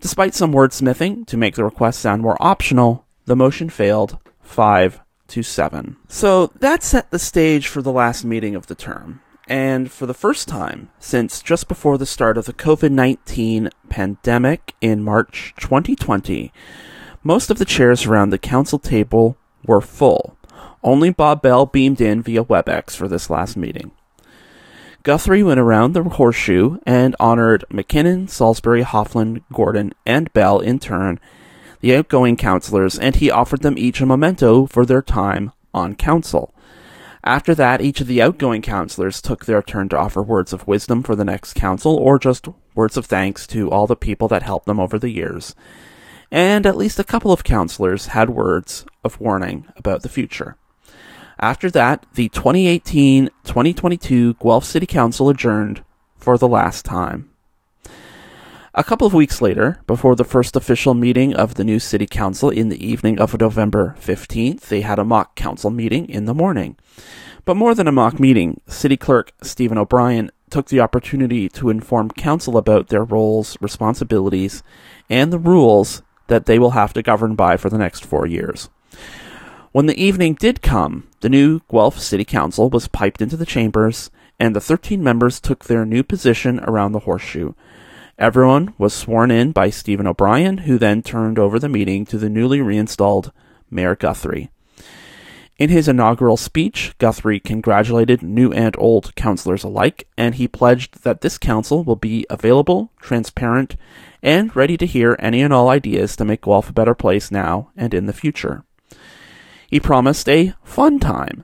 Despite 0.00 0.34
some 0.34 0.54
wordsmithing 0.54 1.26
to 1.26 1.36
make 1.36 1.56
the 1.56 1.64
request 1.64 2.00
sound 2.00 2.22
more 2.22 2.38
optional, 2.40 3.04
the 3.26 3.36
motion 3.36 3.68
failed 3.68 4.16
5 4.40 4.98
to 5.28 5.42
7. 5.42 5.98
So 6.08 6.46
that 6.60 6.82
set 6.82 7.10
the 7.10 7.18
stage 7.18 7.68
for 7.68 7.82
the 7.82 7.92
last 7.92 8.24
meeting 8.24 8.56
of 8.56 8.68
the 8.68 8.74
term 8.74 9.20
and 9.50 9.90
for 9.90 10.06
the 10.06 10.14
first 10.14 10.46
time 10.46 10.90
since 11.00 11.42
just 11.42 11.66
before 11.66 11.98
the 11.98 12.06
start 12.06 12.38
of 12.38 12.46
the 12.46 12.52
COVID 12.52 12.92
19 12.92 13.68
pandemic 13.88 14.76
in 14.80 15.02
March 15.02 15.52
2020, 15.58 16.52
most 17.24 17.50
of 17.50 17.58
the 17.58 17.64
chairs 17.64 18.06
around 18.06 18.30
the 18.30 18.38
council 18.38 18.78
table 18.78 19.36
were 19.66 19.80
full. 19.80 20.38
Only 20.84 21.10
Bob 21.10 21.42
Bell 21.42 21.66
beamed 21.66 22.00
in 22.00 22.22
via 22.22 22.44
WebEx 22.44 22.92
for 22.92 23.08
this 23.08 23.28
last 23.28 23.56
meeting. 23.56 23.90
Guthrie 25.02 25.42
went 25.42 25.58
around 25.58 25.94
the 25.94 26.04
horseshoe 26.04 26.78
and 26.86 27.16
honored 27.18 27.64
MacKinnon, 27.70 28.28
Salisbury, 28.28 28.84
Hofland, 28.84 29.42
Gordon, 29.52 29.92
and 30.06 30.32
Bell 30.32 30.60
in 30.60 30.78
turn, 30.78 31.18
the 31.80 31.96
outgoing 31.96 32.36
councillors, 32.36 32.96
and 32.96 33.16
he 33.16 33.30
offered 33.32 33.62
them 33.62 33.76
each 33.76 34.00
a 34.00 34.06
memento 34.06 34.66
for 34.66 34.86
their 34.86 35.02
time 35.02 35.50
on 35.74 35.96
council. 35.96 36.54
After 37.22 37.54
that, 37.54 37.82
each 37.82 38.00
of 38.00 38.06
the 38.06 38.22
outgoing 38.22 38.62
councillors 38.62 39.20
took 39.20 39.44
their 39.44 39.62
turn 39.62 39.88
to 39.90 39.98
offer 39.98 40.22
words 40.22 40.52
of 40.52 40.66
wisdom 40.66 41.02
for 41.02 41.14
the 41.14 41.24
next 41.24 41.54
council, 41.54 41.94
or 41.94 42.18
just 42.18 42.48
words 42.74 42.96
of 42.96 43.06
thanks 43.06 43.46
to 43.48 43.70
all 43.70 43.86
the 43.86 43.96
people 43.96 44.26
that 44.28 44.42
helped 44.42 44.66
them 44.66 44.80
over 44.80 44.98
the 44.98 45.10
years. 45.10 45.54
And 46.30 46.64
at 46.64 46.76
least 46.76 46.98
a 46.98 47.04
couple 47.04 47.32
of 47.32 47.44
councillors 47.44 48.06
had 48.06 48.30
words 48.30 48.86
of 49.04 49.20
warning 49.20 49.66
about 49.76 50.02
the 50.02 50.08
future. 50.08 50.56
After 51.38 51.70
that, 51.70 52.06
the 52.14 52.28
2018 52.28 53.30
2022 53.44 54.34
Guelph 54.34 54.64
City 54.64 54.86
Council 54.86 55.28
adjourned 55.28 55.82
for 56.16 56.38
the 56.38 56.48
last 56.48 56.84
time. 56.84 57.29
A 58.80 58.82
couple 58.82 59.06
of 59.06 59.12
weeks 59.12 59.42
later, 59.42 59.78
before 59.86 60.16
the 60.16 60.24
first 60.24 60.56
official 60.56 60.94
meeting 60.94 61.34
of 61.34 61.56
the 61.56 61.64
new 61.64 61.78
city 61.78 62.06
council 62.06 62.48
in 62.48 62.70
the 62.70 62.82
evening 62.82 63.20
of 63.20 63.38
November 63.38 63.94
15th, 64.00 64.68
they 64.68 64.80
had 64.80 64.98
a 64.98 65.04
mock 65.04 65.34
council 65.34 65.68
meeting 65.68 66.08
in 66.08 66.24
the 66.24 66.32
morning. 66.32 66.78
But 67.44 67.58
more 67.58 67.74
than 67.74 67.86
a 67.86 67.92
mock 67.92 68.18
meeting, 68.18 68.62
city 68.66 68.96
clerk 68.96 69.32
Stephen 69.42 69.76
O'Brien 69.76 70.30
took 70.48 70.68
the 70.68 70.80
opportunity 70.80 71.46
to 71.50 71.68
inform 71.68 72.10
council 72.12 72.56
about 72.56 72.88
their 72.88 73.04
roles, 73.04 73.54
responsibilities, 73.60 74.62
and 75.10 75.30
the 75.30 75.38
rules 75.38 76.00
that 76.28 76.46
they 76.46 76.58
will 76.58 76.70
have 76.70 76.94
to 76.94 77.02
govern 77.02 77.34
by 77.34 77.58
for 77.58 77.68
the 77.68 77.76
next 77.76 78.06
four 78.06 78.26
years. 78.26 78.70
When 79.72 79.84
the 79.84 80.02
evening 80.02 80.38
did 80.40 80.62
come, 80.62 81.06
the 81.20 81.28
new 81.28 81.60
Guelph 81.70 81.98
City 82.00 82.24
Council 82.24 82.70
was 82.70 82.88
piped 82.88 83.20
into 83.20 83.36
the 83.36 83.44
chambers, 83.44 84.10
and 84.38 84.56
the 84.56 84.60
13 84.60 85.02
members 85.02 85.38
took 85.38 85.66
their 85.66 85.84
new 85.84 86.02
position 86.02 86.60
around 86.60 86.92
the 86.92 87.00
horseshoe, 87.00 87.52
Everyone 88.20 88.74
was 88.76 88.92
sworn 88.92 89.30
in 89.30 89.50
by 89.50 89.70
Stephen 89.70 90.06
O'Brien, 90.06 90.58
who 90.58 90.76
then 90.76 91.00
turned 91.00 91.38
over 91.38 91.58
the 91.58 91.70
meeting 91.70 92.04
to 92.04 92.18
the 92.18 92.28
newly 92.28 92.60
reinstalled 92.60 93.32
Mayor 93.70 93.96
Guthrie. 93.96 94.50
In 95.56 95.70
his 95.70 95.88
inaugural 95.88 96.36
speech, 96.36 96.92
Guthrie 96.98 97.40
congratulated 97.40 98.22
new 98.22 98.52
and 98.52 98.76
old 98.78 99.14
councillors 99.14 99.64
alike, 99.64 100.06
and 100.18 100.34
he 100.34 100.46
pledged 100.46 101.02
that 101.02 101.22
this 101.22 101.38
council 101.38 101.82
will 101.82 101.96
be 101.96 102.26
available, 102.28 102.92
transparent, 103.00 103.76
and 104.22 104.54
ready 104.54 104.76
to 104.76 104.84
hear 104.84 105.16
any 105.18 105.40
and 105.40 105.50
all 105.50 105.70
ideas 105.70 106.14
to 106.16 106.24
make 106.26 106.42
Guelph 106.42 106.68
a 106.68 106.74
better 106.74 106.94
place 106.94 107.30
now 107.30 107.70
and 107.74 107.94
in 107.94 108.04
the 108.04 108.12
future. 108.12 108.64
He 109.66 109.80
promised 109.80 110.28
a 110.28 110.52
fun 110.62 111.00
time, 111.00 111.42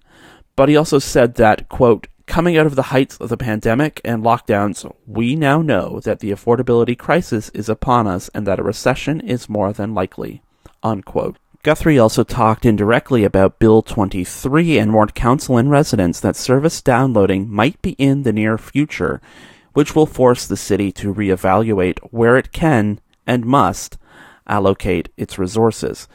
but 0.56 0.68
he 0.68 0.76
also 0.76 0.98
said 0.98 1.36
that, 1.36 1.70
quote, 1.70 2.06
Coming 2.26 2.58
out 2.58 2.66
of 2.66 2.74
the 2.74 2.82
heights 2.82 3.16
of 3.18 3.28
the 3.28 3.36
pandemic 3.36 4.00
and 4.04 4.22
lockdowns, 4.22 4.92
we 5.06 5.36
now 5.36 5.62
know 5.62 6.00
that 6.00 6.18
the 6.18 6.32
affordability 6.32 6.98
crisis 6.98 7.48
is 7.50 7.68
upon 7.68 8.06
us 8.06 8.28
and 8.34 8.46
that 8.46 8.58
a 8.58 8.64
recession 8.64 9.20
is 9.20 9.48
more 9.48 9.72
than 9.72 9.94
likely. 9.94 10.42
Unquote. 10.82 11.38
Guthrie 11.62 11.98
also 11.98 12.22
talked 12.22 12.64
indirectly 12.64 13.24
about 13.24 13.58
Bill 13.58 13.80
23 13.80 14.78
and 14.78 14.92
warned 14.92 15.14
council 15.14 15.56
and 15.56 15.70
residents 15.70 16.20
that 16.20 16.36
service 16.36 16.82
downloading 16.82 17.50
might 17.50 17.80
be 17.80 17.92
in 17.92 18.22
the 18.22 18.32
near 18.32 18.58
future, 18.58 19.20
which 19.72 19.94
will 19.94 20.06
force 20.06 20.46
the 20.46 20.56
city 20.56 20.92
to 20.92 21.14
reevaluate 21.14 21.98
where 22.10 22.36
it 22.36 22.52
can 22.52 23.00
and 23.26 23.44
must 23.44 23.98
allocate 24.46 25.08
its 25.16 25.38
resources. 25.38 26.06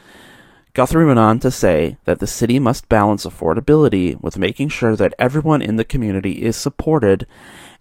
Guthrie 0.74 1.04
went 1.04 1.18
on 1.18 1.38
to 1.40 1.50
say 1.50 1.98
that 2.04 2.18
the 2.18 2.26
city 2.26 2.58
must 2.58 2.88
balance 2.88 3.26
affordability 3.26 4.18
with 4.22 4.38
making 4.38 4.70
sure 4.70 4.96
that 4.96 5.14
everyone 5.18 5.60
in 5.60 5.76
the 5.76 5.84
community 5.84 6.42
is 6.42 6.56
supported 6.56 7.26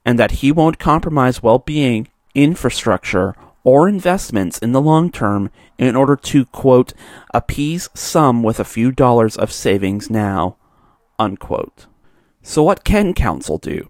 and 0.04 0.20
that 0.20 0.32
he 0.32 0.52
won't 0.52 0.78
compromise 0.78 1.42
well 1.42 1.60
being, 1.60 2.10
infrastructure, 2.36 3.34
or 3.64 3.88
investments 3.88 4.58
in 4.58 4.74
the 4.74 4.82
long 4.82 5.10
term 5.10 5.50
in 5.78 5.96
order 5.96 6.18
to, 6.18 6.44
quote, 6.46 6.94
appease 7.34 7.90
some 7.94 8.44
with 8.44 8.60
a 8.60 8.66
few 8.66 8.92
dollars 8.92 9.38
of 9.38 9.54
savings 9.54 10.10
now, 10.10 10.58
unquote. 11.18 11.86
So, 12.42 12.62
what 12.62 12.84
can 12.84 13.14
council 13.14 13.58
do? 13.58 13.90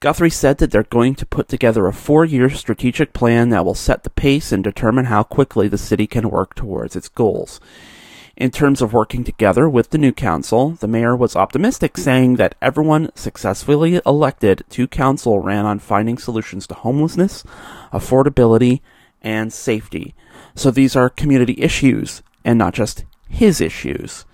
Guthrie 0.00 0.30
said 0.30 0.58
that 0.58 0.72
they're 0.72 0.82
going 0.82 1.14
to 1.14 1.26
put 1.26 1.48
together 1.48 1.86
a 1.86 1.92
four 1.92 2.24
year 2.24 2.50
strategic 2.50 3.12
plan 3.12 3.50
that 3.50 3.64
will 3.64 3.74
set 3.74 4.02
the 4.02 4.10
pace 4.10 4.50
and 4.50 4.64
determine 4.64 5.04
how 5.04 5.22
quickly 5.22 5.68
the 5.68 5.78
city 5.78 6.08
can 6.08 6.28
work 6.28 6.56
towards 6.56 6.96
its 6.96 7.08
goals. 7.08 7.60
In 8.36 8.50
terms 8.50 8.82
of 8.82 8.92
working 8.92 9.24
together 9.24 9.66
with 9.66 9.90
the 9.90 9.98
new 9.98 10.12
council, 10.12 10.72
the 10.72 10.86
mayor 10.86 11.16
was 11.16 11.36
optimistic, 11.36 11.96
saying 11.96 12.36
that 12.36 12.54
everyone 12.60 13.10
successfully 13.14 13.98
elected 14.04 14.62
to 14.70 14.86
council 14.86 15.40
ran 15.40 15.64
on 15.64 15.78
finding 15.78 16.18
solutions 16.18 16.66
to 16.66 16.74
homelessness, 16.74 17.44
affordability, 17.94 18.82
and 19.22 19.54
safety. 19.54 20.14
So 20.54 20.70
these 20.70 20.94
are 20.94 21.08
community 21.08 21.54
issues 21.58 22.22
and 22.44 22.58
not 22.58 22.74
just 22.74 23.06
his 23.26 23.62
issues. 23.62 24.26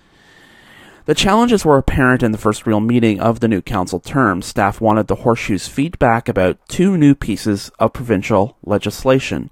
The 1.05 1.15
challenges 1.15 1.63
were 1.63 1.77
apparent 1.77 2.23
in 2.23 2.33
the 2.33 2.37
first 2.37 2.65
real 2.65 2.81
meeting 2.81 3.21
of 3.21 3.39
the 3.39 3.47
new 3.47 3.61
council 3.61 4.01
term. 4.01 4.41
Staff 4.41 4.81
wanted 4.81 5.07
the 5.07 5.15
Horseshoe's 5.15 5.69
feedback 5.69 6.27
about 6.27 6.59
two 6.67 6.97
new 6.97 7.15
pieces 7.15 7.71
of 7.79 7.93
provincial 7.93 8.57
legislation 8.63 9.49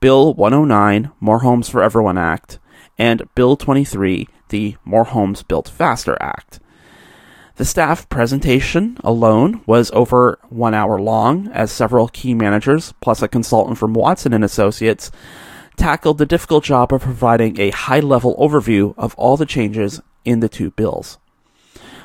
Bill 0.00 0.34
109, 0.34 1.12
More 1.20 1.38
Homes 1.38 1.68
for 1.68 1.82
Everyone 1.82 2.18
Act, 2.18 2.58
and 2.98 3.28
Bill 3.34 3.56
23, 3.56 4.28
the 4.48 4.76
More 4.84 5.04
Homes 5.04 5.42
Built 5.42 5.68
Faster 5.68 6.16
Act. 6.20 6.60
The 7.56 7.64
staff 7.64 8.08
presentation 8.10 8.98
alone 9.02 9.62
was 9.66 9.90
over 9.92 10.38
one 10.50 10.74
hour 10.74 11.00
long, 11.00 11.48
as 11.48 11.72
several 11.72 12.08
key 12.08 12.34
managers, 12.34 12.92
plus 13.00 13.22
a 13.22 13.28
consultant 13.28 13.78
from 13.78 13.94
Watson 13.94 14.34
and 14.34 14.44
Associates, 14.44 15.10
tackled 15.76 16.18
the 16.18 16.26
difficult 16.26 16.64
job 16.64 16.92
of 16.92 17.02
providing 17.02 17.58
a 17.58 17.70
high-level 17.70 18.36
overview 18.36 18.94
of 18.98 19.14
all 19.16 19.36
the 19.36 19.46
changes 19.46 20.02
in 20.24 20.40
the 20.40 20.48
two 20.48 20.70
bills. 20.72 21.18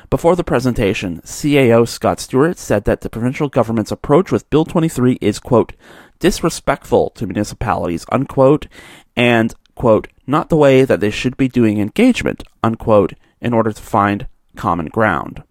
Before 0.08 0.36
the 0.36 0.44
presentation, 0.44 1.20
CAO 1.22 1.88
Scott 1.88 2.20
Stewart 2.20 2.58
said 2.58 2.84
that 2.84 3.00
the 3.00 3.08
provincial 3.10 3.48
government's 3.48 3.90
approach 3.90 4.30
with 4.30 4.48
Bill 4.50 4.64
23 4.64 5.18
is, 5.20 5.38
quote, 5.38 5.72
disrespectful 6.18 7.10
to 7.10 7.26
municipalities, 7.26 8.04
unquote, 8.10 8.68
and 9.16 9.54
quote, 9.74 10.08
not 10.32 10.48
the 10.48 10.56
way 10.56 10.84
that 10.84 10.98
they 10.98 11.10
should 11.10 11.36
be 11.36 11.46
doing 11.46 11.78
engagement, 11.78 12.42
unquote, 12.64 13.12
in 13.40 13.52
order 13.52 13.70
to 13.72 13.82
find 13.82 14.26
common 14.56 14.86
ground. 14.86 15.44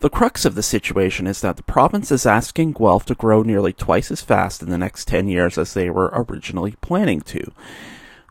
The 0.00 0.10
crux 0.10 0.44
of 0.44 0.54
the 0.54 0.62
situation 0.62 1.26
is 1.26 1.40
that 1.40 1.56
the 1.56 1.64
province 1.64 2.12
is 2.12 2.24
asking 2.24 2.74
Guelph 2.74 3.04
to 3.06 3.16
grow 3.16 3.42
nearly 3.42 3.72
twice 3.72 4.12
as 4.12 4.22
fast 4.22 4.62
in 4.62 4.70
the 4.70 4.78
next 4.78 5.08
10 5.08 5.26
years 5.26 5.58
as 5.58 5.74
they 5.74 5.90
were 5.90 6.12
originally 6.12 6.76
planning 6.80 7.20
to. 7.22 7.52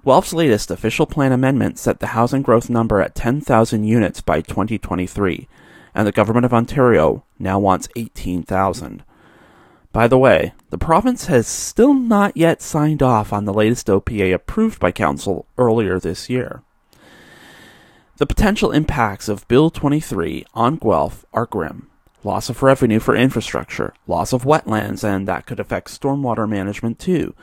Guelph's 0.06 0.32
latest 0.32 0.72
official 0.72 1.06
plan 1.06 1.34
amendment 1.34 1.78
set 1.78 2.00
the 2.00 2.08
housing 2.08 2.42
growth 2.42 2.70
number 2.70 3.02
at 3.02 3.16
10,000 3.16 3.84
units 3.84 4.22
by 4.22 4.40
2023, 4.40 5.50
and 5.94 6.08
the 6.08 6.14
Government 6.14 6.46
of 6.46 6.54
Ontario 6.54 7.26
now 7.38 7.60
wants 7.60 7.90
18,000. 7.98 9.04
By 9.98 10.08
the 10.08 10.20
way, 10.20 10.54
the 10.70 10.78
province 10.78 11.26
has 11.26 11.48
still 11.48 11.96
not 11.96 12.38
yet 12.38 12.62
signed 12.62 13.02
off 13.02 13.34
on 13.34 13.46
the 13.46 13.54
latest 13.54 13.88
OPA 13.88 14.32
approved 14.32 14.80
by 14.80 14.92
Council 14.92 15.48
earlier 15.58 16.00
this 16.00 16.30
year. 16.30 16.62
The 18.18 18.28
potential 18.28 18.72
impacts 18.72 19.28
of 19.28 19.48
Bill 19.48 19.72
23 19.72 20.46
on 20.54 20.76
Guelph 20.76 21.26
are 21.34 21.48
grim. 21.48 21.88
Loss 22.24 22.48
of 22.50 22.62
revenue 22.62 23.00
for 23.00 23.16
infrastructure, 23.16 23.96
loss 24.06 24.34
of 24.34 24.44
wetlands, 24.44 25.04
and 25.04 25.28
that 25.28 25.48
could 25.48 25.60
affect 25.60 25.88
stormwater 25.90 26.48
management 26.48 27.00
too. 27.00 27.34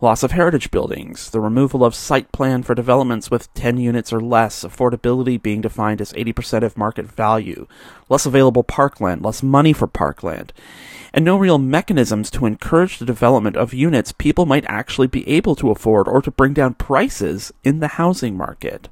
Loss 0.00 0.22
of 0.22 0.30
heritage 0.30 0.70
buildings, 0.70 1.30
the 1.30 1.40
removal 1.40 1.84
of 1.84 1.94
site 1.94 2.32
plan 2.32 2.62
for 2.62 2.74
developments 2.74 3.30
with 3.30 3.52
10 3.54 3.76
units 3.76 4.12
or 4.12 4.20
less, 4.20 4.64
affordability 4.64 5.40
being 5.40 5.60
defined 5.60 6.00
as 6.00 6.12
80% 6.14 6.62
of 6.62 6.78
market 6.78 7.06
value, 7.06 7.66
less 8.08 8.24
available 8.24 8.64
parkland, 8.64 9.22
less 9.22 9.42
money 9.42 9.72
for 9.72 9.86
parkland, 9.86 10.52
and 11.12 11.24
no 11.24 11.36
real 11.36 11.58
mechanisms 11.58 12.30
to 12.30 12.46
encourage 12.46 12.98
the 12.98 13.04
development 13.04 13.56
of 13.56 13.74
units 13.74 14.12
people 14.12 14.46
might 14.46 14.64
actually 14.68 15.06
be 15.06 15.28
able 15.28 15.54
to 15.56 15.70
afford 15.70 16.08
or 16.08 16.22
to 16.22 16.30
bring 16.30 16.54
down 16.54 16.74
prices 16.74 17.52
in 17.62 17.80
the 17.80 17.88
housing 17.88 18.36
market. 18.36 18.88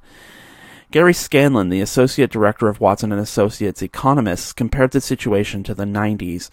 Gary 0.91 1.13
Scanlon, 1.13 1.69
the 1.69 1.83
associate 1.83 2.31
director 2.31 2.69
of 2.69 2.81
Watson 2.81 3.13
and 3.13 3.21
Associates 3.21 3.83
Economists, 3.83 4.53
compared 4.55 4.91
the 4.91 5.03
situation 5.03 5.63
to 5.63 5.75
the 5.75 5.85
90s, 5.85 6.49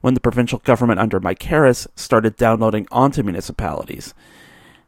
when 0.00 0.14
the 0.14 0.20
provincial 0.20 0.60
government 0.60 1.00
under 1.00 1.20
Mike 1.20 1.42
Harris 1.42 1.86
started 1.94 2.36
downloading 2.36 2.86
onto 2.90 3.22
municipalities. 3.22 4.14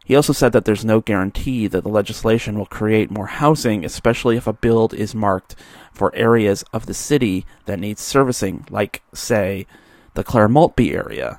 He 0.04 0.16
also 0.16 0.32
said 0.32 0.52
that 0.52 0.64
there's 0.64 0.84
no 0.84 1.00
guarantee 1.00 1.68
that 1.68 1.84
the 1.84 1.88
legislation 1.88 2.58
will 2.58 2.66
create 2.66 3.10
more 3.10 3.26
housing, 3.26 3.84
especially 3.84 4.36
if 4.36 4.46
a 4.46 4.52
build 4.52 4.92
is 4.92 5.14
marked 5.14 5.54
for 5.92 6.14
areas 6.14 6.64
of 6.72 6.86
the 6.86 6.94
city 6.94 7.46
that 7.66 7.78
need 7.78 7.98
servicing, 7.98 8.66
like, 8.68 9.02
say, 9.14 9.66
the 10.14 10.24
Clair 10.24 10.48
Maltby 10.48 10.92
area. 10.92 11.38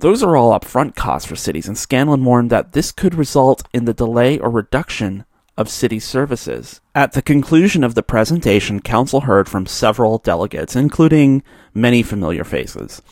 Those 0.00 0.22
are 0.22 0.36
all 0.36 0.58
upfront 0.58 0.96
costs 0.96 1.28
for 1.28 1.36
cities, 1.36 1.68
and 1.68 1.78
Scanlon 1.78 2.24
warned 2.24 2.50
that 2.50 2.72
this 2.72 2.92
could 2.92 3.14
result 3.14 3.62
in 3.72 3.84
the 3.84 3.94
delay 3.94 4.38
or 4.38 4.50
reduction 4.50 5.24
of 5.60 5.68
city 5.68 5.98
services. 5.98 6.80
At 6.94 7.12
the 7.12 7.20
conclusion 7.20 7.84
of 7.84 7.94
the 7.94 8.02
presentation, 8.02 8.80
Council 8.80 9.20
heard 9.20 9.46
from 9.46 9.66
several 9.66 10.16
delegates, 10.16 10.74
including 10.74 11.42
many 11.74 12.02
familiar 12.02 12.44
faces. 12.44 13.02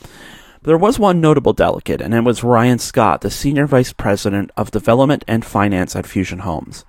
There 0.62 0.78
was 0.78 0.98
one 0.98 1.20
notable 1.20 1.52
delegate, 1.52 2.00
and 2.00 2.14
it 2.14 2.24
was 2.24 2.42
Ryan 2.42 2.78
Scott, 2.78 3.20
the 3.20 3.30
Senior 3.30 3.66
Vice 3.66 3.92
President 3.92 4.50
of 4.56 4.70
Development 4.70 5.22
and 5.28 5.44
Finance 5.44 5.94
at 5.94 6.06
Fusion 6.06 6.40
Homes. 6.40 6.86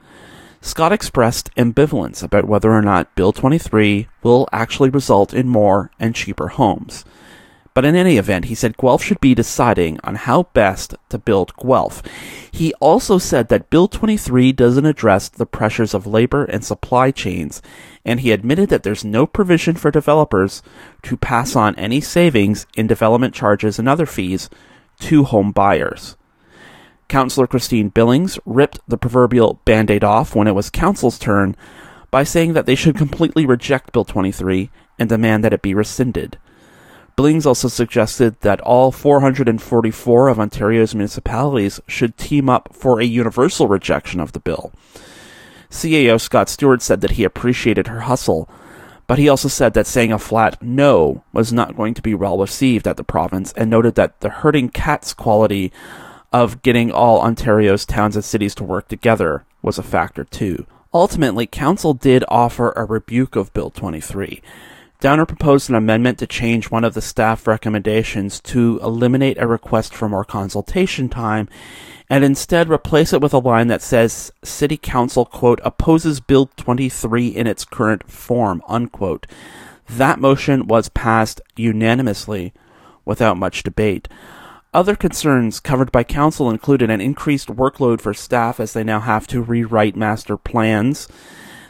Scott 0.62 0.94
expressed 0.94 1.54
ambivalence 1.56 2.24
about 2.24 2.46
whether 2.46 2.72
or 2.72 2.82
not 2.82 3.14
Bill 3.16 3.34
23 3.34 4.08
will 4.24 4.48
actually 4.54 4.90
result 4.90 5.34
in 5.34 5.48
more 5.48 5.92
and 6.00 6.16
cheaper 6.16 6.48
homes. 6.48 7.04
But 7.80 7.86
in 7.86 7.96
any 7.96 8.18
event, 8.18 8.44
he 8.44 8.56
said 8.56 8.76
Guelph 8.76 9.02
should 9.02 9.22
be 9.22 9.34
deciding 9.34 10.02
on 10.04 10.16
how 10.16 10.50
best 10.52 10.96
to 11.08 11.18
build 11.18 11.56
Guelph. 11.56 12.04
He 12.52 12.74
also 12.82 13.18
said 13.18 13.48
that 13.48 13.70
Bill 13.70 13.88
23 13.88 14.52
doesn't 14.52 14.86
address 14.86 15.30
the 15.30 15.46
pressures 15.46 15.94
of 15.94 16.06
labor 16.06 16.44
and 16.44 16.62
supply 16.62 17.12
chains, 17.12 17.62
and 18.04 18.20
he 18.20 18.34
admitted 18.34 18.68
that 18.68 18.84
there's 18.84 19.06
no 19.06 19.26
provision 19.26 19.78
for 19.78 19.92
developers 19.92 20.62
to 21.04 21.16
pass 21.16 21.56
on 21.56 21.74
any 21.76 22.02
savings 22.02 22.68
in 22.76 22.86
development 22.86 23.34
charges 23.34 23.80
and 23.80 23.88
other 23.88 24.06
fees 24.06 24.50
to 25.00 25.24
home 25.24 25.54
buyers. 25.54 26.18
Councillor 27.08 27.48
Christine 27.48 27.88
Billings 27.88 28.38
ripped 28.46 28.82
the 28.90 28.98
proverbial 28.98 29.62
band 29.64 29.90
aid 29.90 30.04
off 30.04 30.36
when 30.36 30.48
it 30.48 30.54
was 30.54 30.70
Council's 30.70 31.18
turn 31.18 31.56
by 32.12 32.26
saying 32.26 32.52
that 32.52 32.66
they 32.66 32.76
should 32.76 32.98
completely 32.98 33.46
reject 33.46 33.94
Bill 33.94 34.04
23 34.04 34.70
and 35.00 35.08
demand 35.08 35.46
that 35.46 35.54
it 35.54 35.62
be 35.62 35.74
rescinded. 35.74 36.38
Billings 37.20 37.46
also 37.46 37.68
suggested 37.68 38.40
that 38.40 38.62
all 38.62 38.94
444 38.94 40.30
of 40.30 40.40
Ontario's 40.40 40.96
municipalities 40.96 41.82
should 41.86 42.18
team 42.18 42.50
up 42.50 42.70
for 42.72 43.02
a 43.02 43.04
universal 43.04 43.68
rejection 43.68 44.22
of 44.22 44.32
the 44.32 44.40
bill. 44.40 44.72
CAO 45.70 46.18
Scott 46.18 46.48
Stewart 46.48 46.82
said 46.82 47.02
that 47.02 47.12
he 47.12 47.26
appreciated 47.26 47.88
her 47.88 48.00
hustle, 48.00 48.50
but 49.06 49.20
he 49.20 49.28
also 49.28 49.50
said 49.50 49.74
that 49.74 49.86
saying 49.86 50.14
a 50.14 50.18
flat 50.18 50.64
no 50.64 51.22
was 51.34 51.52
not 51.52 51.76
going 51.76 51.94
to 51.94 52.02
be 52.02 52.14
well 52.14 52.38
received 52.38 52.88
at 52.88 52.96
the 52.96 53.04
province 53.04 53.52
and 53.52 53.70
noted 53.70 53.96
that 53.96 54.22
the 54.22 54.30
herding 54.30 54.70
cats 54.70 55.14
quality 55.14 55.74
of 56.32 56.62
getting 56.62 56.90
all 56.90 57.20
Ontario's 57.20 57.86
towns 57.86 58.16
and 58.16 58.24
cities 58.24 58.56
to 58.56 58.64
work 58.64 58.88
together 58.88 59.44
was 59.62 59.78
a 59.78 59.84
factor 59.84 60.24
too. 60.24 60.66
Ultimately, 60.94 61.48
Council 61.48 61.94
did 61.94 62.24
offer 62.30 62.72
a 62.78 62.86
rebuke 62.86 63.36
of 63.36 63.52
Bill 63.52 63.72
23 63.72 64.42
Downer 65.02 65.26
proposed 65.26 65.70
an 65.70 65.76
amendment 65.76 66.20
to 66.20 66.28
change 66.28 66.70
one 66.70 66.84
of 66.84 66.94
the 66.94 67.02
staff 67.02 67.48
recommendations 67.48 68.42
to 68.42 68.82
eliminate 68.84 69.38
a 69.38 69.48
request 69.48 69.96
for 69.96 70.10
more 70.10 70.26
consultation 70.26 71.08
time 71.08 71.48
and 72.10 72.26
instead 72.26 72.70
replace 72.70 73.14
it 73.14 73.22
with 73.22 73.34
a 73.34 73.38
line 73.38 73.68
that 73.68 73.82
says 73.82 74.34
City 74.44 74.76
Council, 74.76 75.24
quote, 75.24 75.62
opposes 75.64 76.20
Bill 76.20 76.50
23 76.58 77.28
in 77.28 77.48
its 77.48 77.64
current 77.64 78.12
form, 78.12 78.62
unquote. 78.68 79.26
That 79.88 80.20
motion 80.20 80.68
was 80.68 80.90
passed 80.90 81.40
unanimously 81.56 82.52
without 83.06 83.38
much 83.38 83.64
debate. 83.64 84.10
Other 84.74 84.98
concerns 84.98 85.62
covered 85.62 85.94
by 85.94 86.04
Council 86.04 86.50
included 86.50 86.90
an 86.90 87.00
increased 87.00 87.48
workload 87.48 88.02
for 88.02 88.14
staff 88.14 88.60
as 88.60 88.74
they 88.74 88.84
now 88.84 89.00
have 89.00 89.28
to 89.28 89.42
rewrite 89.42 89.96
master 89.96 90.36
plans 90.36 91.08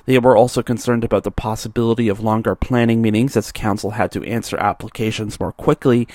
they 0.10 0.17
were 0.17 0.36
also 0.36 0.63
concerned 0.63 1.04
about 1.04 1.24
the 1.24 1.30
possibility 1.30 2.08
of 2.10 2.19
longer 2.19 2.56
planning 2.56 3.00
meetings 3.00 3.38
as 3.38 3.52
council 3.52 3.91
had 3.91 4.12
to 4.12 4.24
answer 4.24 4.58
applications 4.58 5.39
more 5.39 5.52
quickly, 5.52 6.08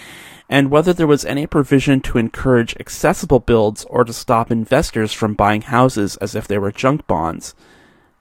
and 0.48 0.68
whether 0.68 0.92
there 0.92 1.07
was 1.07 1.24
any 1.24 1.46
provision 1.46 2.00
to 2.00 2.18
encourage 2.18 2.74
accessible 2.80 3.38
builds 3.38 3.85
or 3.85 4.02
to 4.02 4.12
stop 4.12 4.50
investors 4.50 5.12
from 5.12 5.35
buying 5.35 5.62
houses 5.62 6.16
as 6.16 6.35
if 6.35 6.48
they 6.48 6.59
were 6.59 6.72
junk 6.72 7.07
bonds. 7.07 7.54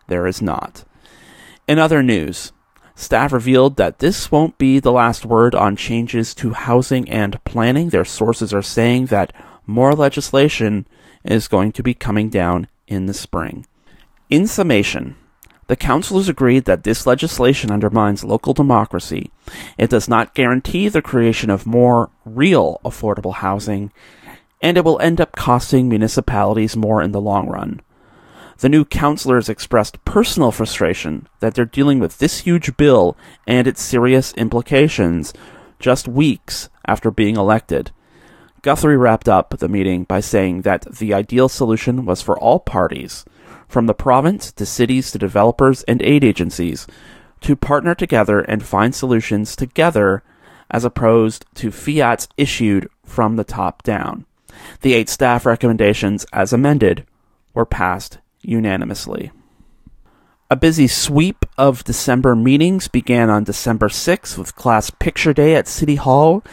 There 0.06 0.28
is 0.28 0.44
not. 0.44 0.86
In 1.68 1.80
other 1.80 2.04
news, 2.04 2.52
staff 2.94 3.34
revealed 3.34 3.78
that 3.78 3.98
this 3.98 4.32
won't 4.32 4.60
be 4.60 4.80
the 4.80 4.92
last 4.92 5.26
word 5.26 5.56
on 5.56 5.76
changes 5.76 6.36
to 6.36 6.54
housing 6.54 7.10
and 7.10 7.44
planning. 7.46 7.90
Their 7.90 8.06
sources 8.06 8.54
are 8.54 8.62
saying 8.62 9.08
that 9.08 9.34
more 9.66 9.96
legislation 9.96 10.86
is 11.24 11.48
going 11.48 11.72
to 11.72 11.82
be 11.82 11.96
coming 11.96 12.30
down 12.30 12.68
in 12.88 13.08
the 13.08 13.14
spring. 13.16 13.66
In 14.30 14.46
summation, 14.46 15.16
the 15.68 15.76
councillors 15.76 16.28
agreed 16.28 16.66
that 16.66 16.84
this 16.84 17.08
legislation 17.08 17.72
undermines 17.72 18.24
local 18.24 18.54
democracy. 18.54 19.32
It 19.78 19.90
does 19.90 20.10
not 20.10 20.34
guarantee 20.34 20.90
the 20.90 21.02
creation 21.02 21.50
of 21.50 21.66
more 21.66 22.10
real 22.26 22.82
affordable 22.84 23.36
housing, 23.36 23.92
and 24.62 24.78
it 24.78 24.84
will 24.84 25.00
end 25.00 25.22
up 25.22 25.36
costing 25.36 25.88
municipalities 25.88 26.76
more 26.76 27.02
in 27.02 27.12
the 27.12 27.22
long 27.22 27.48
run. 27.48 27.82
The 28.60 28.70
new 28.70 28.86
councillors 28.86 29.50
expressed 29.50 30.04
personal 30.06 30.52
frustration 30.52 31.28
that 31.40 31.56
they're 31.56 31.66
dealing 31.66 32.00
with 32.00 32.20
this 32.20 32.40
huge 32.40 32.76
bill 32.78 33.18
and 33.48 33.68
its 33.68 33.82
serious 33.82 34.34
implications 34.34 35.34
just 35.80 36.08
weeks 36.08 36.70
after 36.86 37.12
being 37.12 37.36
elected. 37.36 37.92
Guthrie 38.62 38.96
wrapped 38.96 39.28
up 39.28 39.58
the 39.58 39.68
meeting 39.68 40.06
by 40.06 40.22
saying 40.22 40.62
that 40.62 40.84
the 40.96 41.14
ideal 41.14 41.50
solution 41.50 42.06
was 42.06 42.22
for 42.22 42.40
all 42.40 42.60
parties 42.60 43.26
from 43.74 43.88
the 43.88 43.94
province 43.96 44.52
to 44.52 44.68
cities 44.68 45.12
to 45.12 45.18
developers 45.18 45.82
and 45.84 46.00
aid 46.04 46.24
agencies, 46.24 46.86
to 47.42 47.56
partner 47.56 47.96
together 47.96 48.42
and 48.42 48.64
find 48.64 48.94
solutions 48.94 49.56
together 49.56 50.22
as 50.70 50.86
opposed 50.86 51.44
to 51.56 51.72
fiats 51.72 52.28
issued 52.38 52.88
from 53.04 53.36
the 53.36 53.44
top 53.44 53.82
down. 53.82 54.26
The 54.82 54.94
eight 54.94 55.10
staff 55.10 55.46
recommendations, 55.46 56.26
as 56.32 56.54
amended, 56.54 57.06
were 57.56 57.66
passed 57.66 58.20
unanimously. 58.44 59.32
A 60.52 60.56
busy 60.56 60.88
sweep 60.88 61.44
of 61.58 61.84
December 61.84 62.36
meetings 62.36 62.88
began 62.88 63.32
on 63.32 63.44
December 63.44 63.90
6th 63.90 64.38
with 64.38 64.56
Class 64.56 64.92
Picture 64.92 65.34
Day 65.34 65.56
at 65.56 65.68
City 65.68 65.96
Hall, 65.96 66.44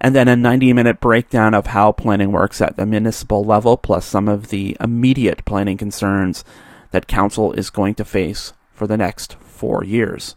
and 0.00 0.14
then 0.14 0.28
a 0.28 0.36
90 0.36 0.72
minute 0.72 1.00
breakdown 1.00 1.54
of 1.54 1.66
how 1.66 1.90
planning 1.90 2.30
works 2.30 2.60
at 2.60 2.76
the 2.76 2.86
municipal 2.86 3.42
level, 3.42 3.76
plus 3.76 4.06
some 4.06 4.28
of 4.28 4.48
the 4.48 4.76
immediate 4.80 5.44
planning 5.44 5.76
concerns 5.76 6.44
that 6.90 7.06
Council 7.06 7.52
is 7.52 7.70
going 7.70 7.94
to 7.96 8.04
face 8.04 8.52
for 8.72 8.86
the 8.86 8.96
next 8.96 9.34
four 9.34 9.84
years. 9.84 10.36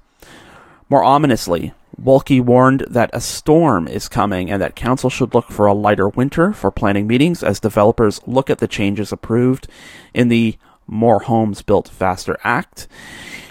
More 0.90 1.04
ominously, 1.04 1.74
Walkey 2.02 2.42
warned 2.42 2.86
that 2.90 3.10
a 3.14 3.22
storm 3.22 3.88
is 3.88 4.08
coming 4.08 4.50
and 4.50 4.62
that 4.62 4.76
Council 4.76 5.10
should 5.10 5.34
look 5.34 5.50
for 5.50 5.68
a 5.68 5.74
lighter 5.74 6.10
winter 6.10 6.52
for 6.52 6.72
planning 6.72 7.08
meetings 7.08 7.44
as 7.44 7.60
developers 7.60 8.22
look 8.26 8.50
at 8.50 8.58
the 8.58 8.68
changes 8.68 9.12
approved 9.12 9.68
in 10.14 10.30
the 10.30 10.58
More 10.88 11.20
Homes 11.20 11.62
Built 11.62 11.88
Faster 11.88 12.38
Act. 12.44 12.88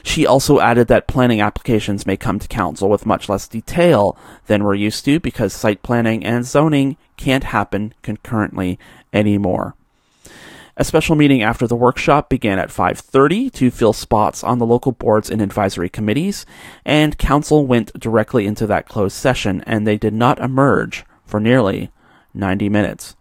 She 0.02 0.26
also 0.26 0.60
added 0.60 0.88
that 0.88 1.06
planning 1.06 1.40
applications 1.40 2.06
may 2.06 2.16
come 2.16 2.38
to 2.38 2.48
Council 2.48 2.88
with 2.88 3.06
much 3.06 3.28
less 3.28 3.46
detail 3.46 4.16
than 4.46 4.64
we're 4.64 4.74
used 4.74 5.04
to 5.04 5.20
because 5.20 5.52
site 5.52 5.82
planning 5.82 6.24
and 6.24 6.44
zoning 6.44 6.96
can't 7.16 7.44
happen 7.44 7.94
concurrently 8.02 8.78
anymore. 9.12 9.74
A 10.80 10.84
special 10.84 11.14
meeting 11.14 11.42
after 11.42 11.66
the 11.66 11.76
workshop 11.76 12.30
began 12.30 12.58
at 12.58 12.70
5:30 12.70 13.50
to 13.50 13.70
fill 13.70 13.92
spots 13.92 14.42
on 14.42 14.58
the 14.58 14.64
local 14.64 14.92
boards 14.92 15.28
and 15.28 15.42
advisory 15.42 15.90
committees, 15.90 16.46
and 16.86 17.18
council 17.18 17.66
went 17.66 17.92
directly 18.00 18.46
into 18.46 18.66
that 18.66 18.88
closed 18.88 19.14
session 19.14 19.62
and 19.66 19.86
they 19.86 19.98
did 19.98 20.14
not 20.14 20.40
emerge 20.40 21.04
for 21.26 21.38
nearly 21.38 21.90
90 22.32 22.70
minutes. 22.70 23.14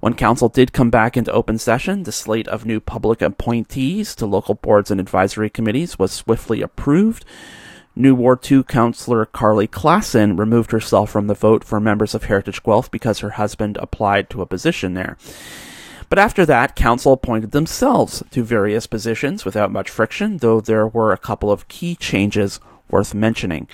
When 0.00 0.14
council 0.14 0.48
did 0.48 0.72
come 0.72 0.90
back 0.90 1.16
into 1.16 1.30
open 1.30 1.58
session, 1.58 2.02
the 2.02 2.10
slate 2.10 2.48
of 2.48 2.66
new 2.66 2.80
public 2.80 3.22
appointees 3.22 4.16
to 4.16 4.26
local 4.26 4.56
boards 4.56 4.90
and 4.90 5.00
advisory 5.00 5.50
committees 5.50 6.00
was 6.00 6.10
swiftly 6.10 6.62
approved 6.62 7.24
New 7.94 8.16
War 8.16 8.34
2 8.34 8.64
councillor 8.64 9.24
Carly 9.26 9.68
Klassen 9.68 10.36
removed 10.36 10.72
herself 10.72 11.10
from 11.10 11.28
the 11.28 11.34
vote 11.34 11.62
for 11.62 11.78
members 11.78 12.12
of 12.12 12.24
Heritage 12.24 12.64
Guelph 12.64 12.90
because 12.90 13.20
her 13.20 13.30
husband 13.30 13.76
applied 13.80 14.28
to 14.30 14.42
a 14.42 14.46
position 14.46 14.94
there. 14.94 15.16
But 16.12 16.18
after 16.18 16.44
that, 16.44 16.76
council 16.76 17.14
appointed 17.14 17.52
themselves 17.52 18.22
to 18.32 18.42
various 18.42 18.86
positions 18.86 19.46
without 19.46 19.72
much 19.72 19.88
friction, 19.88 20.36
though 20.36 20.60
there 20.60 20.86
were 20.86 21.10
a 21.10 21.16
couple 21.16 21.50
of 21.50 21.68
key 21.68 21.96
changes 21.96 22.60
worth 22.90 23.14
mentioning. 23.14 23.66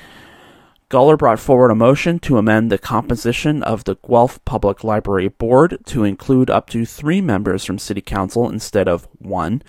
Goller 0.89 1.19
brought 1.19 1.41
forward 1.41 1.73
a 1.73 1.75
motion 1.75 2.21
to 2.21 2.39
amend 2.39 2.71
the 2.71 2.79
composition 2.79 3.65
of 3.65 3.83
the 3.83 3.97
Guelph 3.97 4.39
Public 4.45 4.85
Library 4.85 5.27
Board 5.27 5.79
to 5.87 6.05
include 6.05 6.49
up 6.49 6.71
to 6.71 6.87
three 6.87 7.21
members 7.21 7.65
from 7.65 7.77
City 7.77 8.01
Council 8.01 8.49
instead 8.49 8.87
of 8.87 9.09
one. 9.19 9.61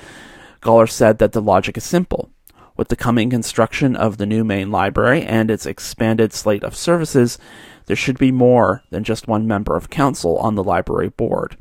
Goller 0.62 0.88
said 0.88 1.18
that 1.18 1.32
the 1.32 1.42
logic 1.42 1.76
is 1.76 1.84
simple. 1.84 2.30
With 2.78 2.90
the 2.90 2.96
coming 2.96 3.32
construction 3.32 3.96
of 3.96 4.18
the 4.18 4.28
new 4.28 4.44
main 4.44 4.70
library 4.70 5.24
and 5.24 5.50
its 5.50 5.66
expanded 5.66 6.34
slate 6.34 6.64
of 6.64 6.76
services, 6.76 7.40
there 7.88 7.96
should 7.96 8.20
be 8.20 8.32
more 8.32 8.84
than 8.92 9.04
just 9.04 9.28
one 9.28 9.48
member 9.48 9.76
of 9.76 9.90
council 9.90 10.38
on 10.38 10.54
the 10.54 10.64
library 10.64 11.10
board. 11.10 11.58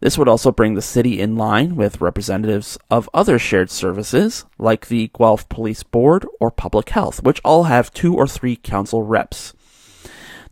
This 0.00 0.18
would 0.18 0.28
also 0.28 0.52
bring 0.52 0.74
the 0.74 0.82
city 0.82 1.20
in 1.20 1.36
line 1.36 1.74
with 1.74 2.00
representatives 2.00 2.78
of 2.90 3.08
other 3.14 3.38
shared 3.38 3.70
services, 3.70 4.44
like 4.58 4.88
the 4.88 5.10
Guelph 5.16 5.48
Police 5.48 5.82
Board 5.82 6.26
or 6.38 6.50
Public 6.50 6.90
Health, 6.90 7.22
which 7.22 7.40
all 7.44 7.64
have 7.64 7.92
two 7.92 8.14
or 8.14 8.26
three 8.26 8.56
council 8.56 9.02
reps. 9.02 9.54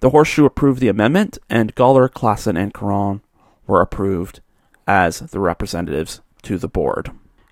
The 0.00 0.10
Horseshoe 0.10 0.44
approved 0.44 0.80
the 0.80 0.88
amendment, 0.88 1.38
and 1.48 1.74
Goller, 1.74 2.08
Klassen, 2.08 2.58
and 2.58 2.72
Caron 2.72 3.20
were 3.66 3.80
approved 3.80 4.40
as 4.86 5.20
the 5.20 5.40
representatives 5.40 6.20
to 6.42 6.58
the 6.58 6.68
board. 6.68 7.10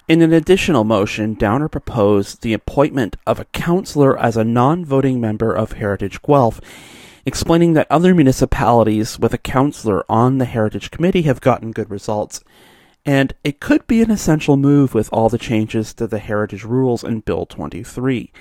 In 0.08 0.20
an 0.20 0.32
additional 0.32 0.84
motion, 0.84 1.34
Downer 1.34 1.68
proposed 1.68 2.42
the 2.42 2.52
appointment 2.52 3.16
of 3.26 3.38
a 3.38 3.46
councillor 3.46 4.18
as 4.18 4.36
a 4.36 4.44
non 4.44 4.84
voting 4.84 5.20
member 5.20 5.52
of 5.52 5.72
Heritage 5.72 6.20
Guelph 6.22 6.60
explaining 7.24 7.72
that 7.74 7.86
other 7.90 8.14
municipalities 8.14 9.18
with 9.18 9.32
a 9.32 9.38
councillor 9.38 10.04
on 10.08 10.38
the 10.38 10.44
Heritage 10.44 10.90
Committee 10.90 11.22
have 11.22 11.40
gotten 11.40 11.70
good 11.70 11.90
results, 11.90 12.42
and 13.04 13.32
it 13.44 13.60
could 13.60 13.86
be 13.86 14.02
an 14.02 14.10
essential 14.10 14.56
move 14.56 14.94
with 14.94 15.08
all 15.12 15.28
the 15.28 15.38
changes 15.38 15.94
to 15.94 16.06
the 16.06 16.18
Heritage 16.18 16.64
Rules 16.64 17.04
in 17.04 17.20
Bill 17.20 17.46
23. 17.46 18.32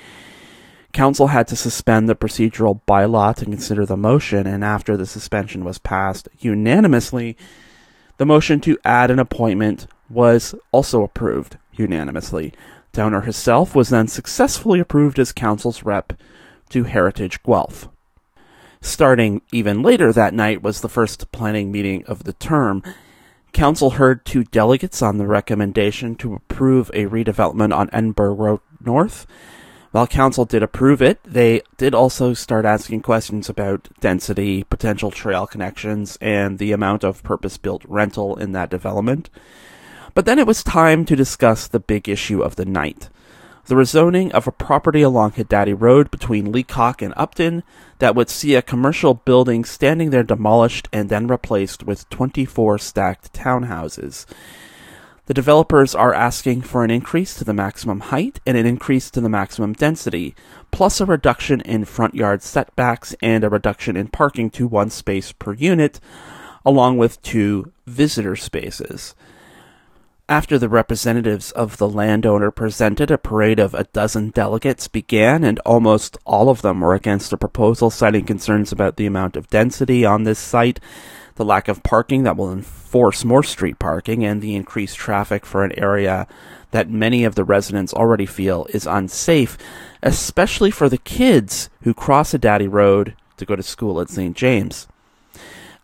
Council 0.94 1.28
had 1.28 1.48
to 1.48 1.56
suspend 1.56 2.10
the 2.10 2.15
procedural 2.15 2.82
bylaw 2.86 3.36
to 3.36 3.46
consider 3.46 3.86
the 3.86 3.98
motion, 3.98 4.46
and 4.46 4.63
after 4.63 4.98
the 4.98 5.06
suspension 5.06 5.63
was 5.63 5.78
passed 5.78 6.28
unanimously, 6.39 7.38
the 8.17 8.26
motion 8.26 8.60
to 8.62 8.78
add 8.84 9.10
an 9.10 9.20
appointment 9.20 9.88
was 10.10 10.54
also 10.72 11.04
approved 11.04 11.58
unanimously. 11.72 12.54
Downer 12.91 13.22
herself 13.22 13.74
was 13.74 13.89
then 13.89 14.08
successfully 14.08 14.80
approved 14.80 15.17
as 15.17 15.32
council's 15.32 15.84
rep 15.84 16.13
to 16.70 16.84
Heritage 16.84 17.41
Guelph. 17.44 17.88
Starting 18.82 19.41
even 19.52 19.84
later 19.84 20.12
that 20.12 20.34
night 20.34 20.63
was 20.63 20.82
the 20.82 20.89
first 20.89 21.32
planning 21.32 21.72
meeting 21.72 22.04
of 22.06 22.24
the 22.24 22.34
term. 22.34 22.84
Council 23.54 23.91
heard 23.91 24.26
two 24.26 24.44
delegates 24.44 25.02
on 25.02 25.17
the 25.17 25.28
recommendation 25.28 26.15
to 26.15 26.34
approve 26.34 26.89
a 26.94 27.06
redevelopment 27.06 27.76
on 27.76 27.89
Edinburgh 27.94 28.34
Road 28.34 28.60
North. 28.84 29.28
While 29.91 30.08
Council 30.08 30.46
did 30.46 30.63
approve 30.63 31.02
it, 31.02 31.20
they 31.24 31.62
did 31.78 31.94
also 31.94 32.34
start 32.34 32.65
asking 32.65 33.02
questions 33.02 33.50
about 33.50 33.89
density, 34.00 34.63
potential 34.63 35.12
trail 35.12 35.46
connections, 35.46 36.17
and 36.22 36.58
the 36.58 36.72
amount 36.72 37.04
of 37.04 37.24
purpose 37.24 37.58
built 37.58 37.84
rental 37.86 38.38
in 38.38 38.54
that 38.54 38.70
development. 38.70 39.30
But 40.13 40.26
then 40.26 40.39
it 40.39 40.48
was 40.48 40.63
time 40.63 41.06
to 41.06 41.15
discuss 41.15 41.67
the 41.67 41.80
big 41.80 42.10
issue 42.10 42.41
of 42.41 42.56
the 42.56 42.65
night 42.65 43.10
the 43.65 43.76
rezoning 43.76 44.32
of 44.32 44.47
a 44.47 44.52
property 44.52 45.02
along 45.02 45.32
Hidaddy 45.32 45.80
Road 45.80 46.12
between 46.12 46.52
Leacock 46.52 47.02
and 47.02 47.13
Upton 47.15 47.63
that 48.00 48.15
would 48.15 48.30
see 48.30 48.56
a 48.56 48.62
commercial 48.62 49.13
building 49.13 49.63
standing 49.63 50.10
there 50.10 50.24
demolished 50.24 50.88
and 50.91 51.10
then 51.10 51.28
replaced 51.28 51.84
with 51.84 52.10
24 52.10 52.78
stacked 52.80 53.34
townhouses. 53.34 54.26
The 55.28 55.36
developers 55.36 55.95
are 55.95 56.13
asking 56.13 56.63
for 56.63 56.84
an 56.84 56.91
increase 56.91 57.36
to 57.36 57.45
the 57.45 57.54
maximum 57.54 58.00
height 58.02 58.39
and 58.45 58.58
an 58.58 58.65
increase 58.65 59.10
to 59.12 59.21
the 59.21 59.30
maximum 59.30 59.74
density, 59.74 60.36
plus 60.71 61.00
a 61.00 61.06
reduction 61.06 61.62
in 61.62 61.86
front 61.86 62.15
yard 62.15 62.41
setbacks 62.41 63.15
and 63.21 63.43
a 63.43 63.50
reduction 63.50 63.95
in 63.95 64.08
parking 64.08 64.50
to 64.50 64.67
one 64.67 64.89
space 64.89 65.32
per 65.32 65.54
unit, 65.54 66.00
along 66.65 66.97
with 66.97 67.21
two 67.21 67.71
visitor 67.86 68.36
spaces. 68.36 69.15
After 70.32 70.58
the 70.58 70.70
representatives 70.70 71.52
of 71.52 71.76
the 71.76 71.89
landowner 71.89 72.52
presented, 72.52 73.12
a 73.12 73.17
parade 73.17 73.60
of 73.60 73.74
a 73.74 73.84
dozen 73.84 74.30
delegates 74.30 74.88
began, 74.88 75.44
and 75.44 75.60
almost 75.65 76.17
all 76.26 76.48
of 76.48 76.62
them 76.62 76.80
were 76.80 76.94
against 76.94 77.32
the 77.32 77.38
proposal, 77.38 77.89
citing 77.89 78.24
concerns 78.24 78.72
about 78.72 78.96
the 78.96 79.06
amount 79.06 79.36
of 79.36 79.50
density 79.50 80.06
on 80.06 80.24
this 80.24 80.39
site, 80.39 80.80
the 81.36 81.44
lack 81.44 81.67
of 81.67 81.84
parking 81.84 82.24
that 82.24 82.38
will 82.38 82.50
enforce 82.50 83.26
more 83.26 83.44
street 83.44 83.78
parking, 83.78 84.24
and 84.24 84.41
the 84.41 84.56
increased 84.56 84.96
traffic 84.96 85.46
for 85.46 85.65
an 85.65 85.78
area 85.78 86.30
that 86.72 86.89
many 86.89 87.26
of 87.26 87.36
the 87.36 87.44
residents 87.44 87.94
already 87.94 88.26
feel 88.26 88.65
is 88.70 88.88
unsafe, 88.88 89.58
especially 90.02 90.72
for 90.72 90.88
the 90.88 90.98
kids 90.98 91.70
who 91.84 91.94
cross 91.94 92.32
Hidaddy 92.32 92.72
Road 92.72 93.17
to 93.36 93.44
go 93.46 93.58
to 93.58 93.63
school 93.63 94.00
at 94.00 94.10
St. 94.10 94.38
James. 94.38 94.88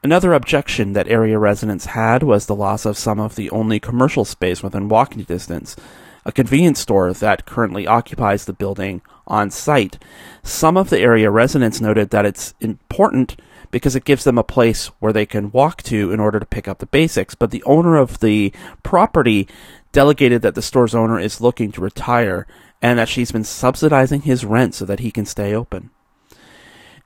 Another 0.03 0.33
objection 0.33 0.93
that 0.93 1.07
area 1.07 1.39
residents 1.39 1.88
had 1.88 2.21
was 2.21 2.45
the 2.45 2.55
loss 2.55 2.86
of 2.86 2.97
some 2.97 3.19
of 3.19 3.36
the 3.36 3.49
only 3.49 3.79
commercial 3.79 4.25
space 4.25 4.62
within 4.62 4.89
walking 4.89 5.23
distance, 5.23 5.75
a 6.23 6.31
convenience 6.31 6.79
store 6.79 7.12
that 7.13 7.45
currently 7.45 7.88
occupies 7.88 8.45
the 8.45 8.53
building 8.53 9.01
on 9.25 9.49
site. 9.49 9.97
Some 10.43 10.77
of 10.77 10.91
the 10.91 10.99
area 10.99 11.31
residents 11.31 11.81
noted 11.81 12.12
that 12.12 12.25
it's 12.25 12.53
important 12.60 13.38
because 13.71 13.95
it 13.95 14.05
gives 14.05 14.23
them 14.23 14.38
a 14.38 14.43
place 14.43 14.88
where 14.99 15.12
they 15.12 15.25
can 15.25 15.51
walk 15.51 15.81
to 15.83 16.12
in 16.12 16.19
order 16.19 16.39
to 16.39 16.45
pick 16.45 16.67
up 16.67 16.77
the 16.77 16.86
basics, 16.86 17.33
but 17.33 17.49
the 17.49 17.63
owner 17.63 17.97
of 17.97 18.19
the 18.19 18.53
property 18.83 19.47
delegated 19.91 20.43
that 20.43 20.53
the 20.53 20.62
store's 20.62 20.93
owner 20.93 21.19
is 21.19 21.41
looking 21.41 21.71
to 21.71 21.81
retire 21.81 22.45
and 22.81 22.99
that 22.99 23.10
she's 23.10 23.31
been 23.31 23.43
subsidizing 23.43 24.21
his 24.21 24.45
rent 24.45 24.75
so 24.75 24.86
that 24.86 24.99
he 24.99 25.10
can 25.10 25.25
stay 25.25 25.55
open. 25.55 25.89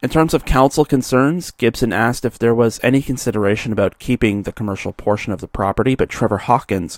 In 0.02 0.10
terms 0.10 0.34
of 0.34 0.46
council 0.46 0.84
concerns, 0.84 1.52
Gibson 1.52 1.94
asked 1.94 2.26
if 2.26 2.40
there 2.40 2.56
was 2.56 2.80
any 2.82 3.04
consideration 3.04 3.72
about 3.72 4.00
keeping 4.00 4.44
the 4.44 4.52
commercial 4.52 4.94
portion 4.94 5.32
of 5.32 5.42
the 5.42 5.48
property, 5.48 5.94
but 5.94 6.10
Trevor 6.10 6.40
Hawkins, 6.40 6.98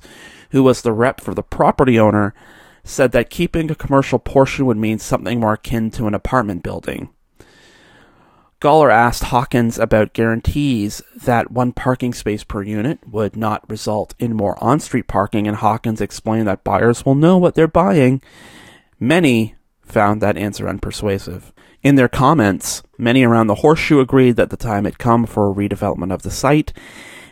who 0.52 0.63
was 0.63 0.82
the 0.82 0.94
rep 0.94 1.20
for 1.20 1.34
the 1.34 1.44
property 1.44 2.00
owner, 2.00 2.34
said 2.86 3.12
that 3.12 3.30
keeping 3.30 3.70
a 3.70 3.76
commercial 3.76 4.20
portion 4.20 4.66
would 4.66 4.78
mean 4.78 5.00
something 5.00 5.42
more 5.42 5.54
akin 5.54 5.92
to 5.92 6.08
an 6.08 6.13
apartment 6.13 6.63
building. 6.63 7.10
Goller 8.62 8.89
asked 8.89 9.26
Hawkins 9.26 9.78
about 9.78 10.13
guarantees 10.13 11.02
that 11.13 11.52
one 11.52 11.74
parking 11.74 12.13
space 12.13 12.46
per 12.46 12.63
unit 12.63 13.00
would 13.06 13.36
not 13.36 13.70
result 13.70 14.16
in 14.18 14.38
more 14.38 14.62
on 14.63 14.80
street 14.80 15.08
parking, 15.08 15.46
and 15.46 15.58
Hawkins 15.58 16.00
explained 16.00 16.48
that 16.48 16.63
buyers 16.63 17.06
will 17.06 17.16
know 17.16 17.38
what 17.38 17.56
they're 17.56 17.68
buying. 17.68 18.22
Many 18.98 19.56
found 19.82 20.22
that 20.22 20.38
answer 20.38 20.66
unpersuasive. 20.66 21.53
In 21.84 21.96
their 21.96 22.08
comments, 22.08 22.82
many 22.98 23.26
around 23.26 23.48
the 23.48 23.56
horseshoe 23.56 24.00
agreed 24.00 24.38
that 24.38 24.50
the 24.50 24.58
time 24.58 24.86
had 24.86 24.98
come 24.98 25.26
for 25.26 25.52
a 25.52 25.54
redevelopment 25.54 26.13
of 26.13 26.22
the 26.22 26.32
site, 26.32 26.72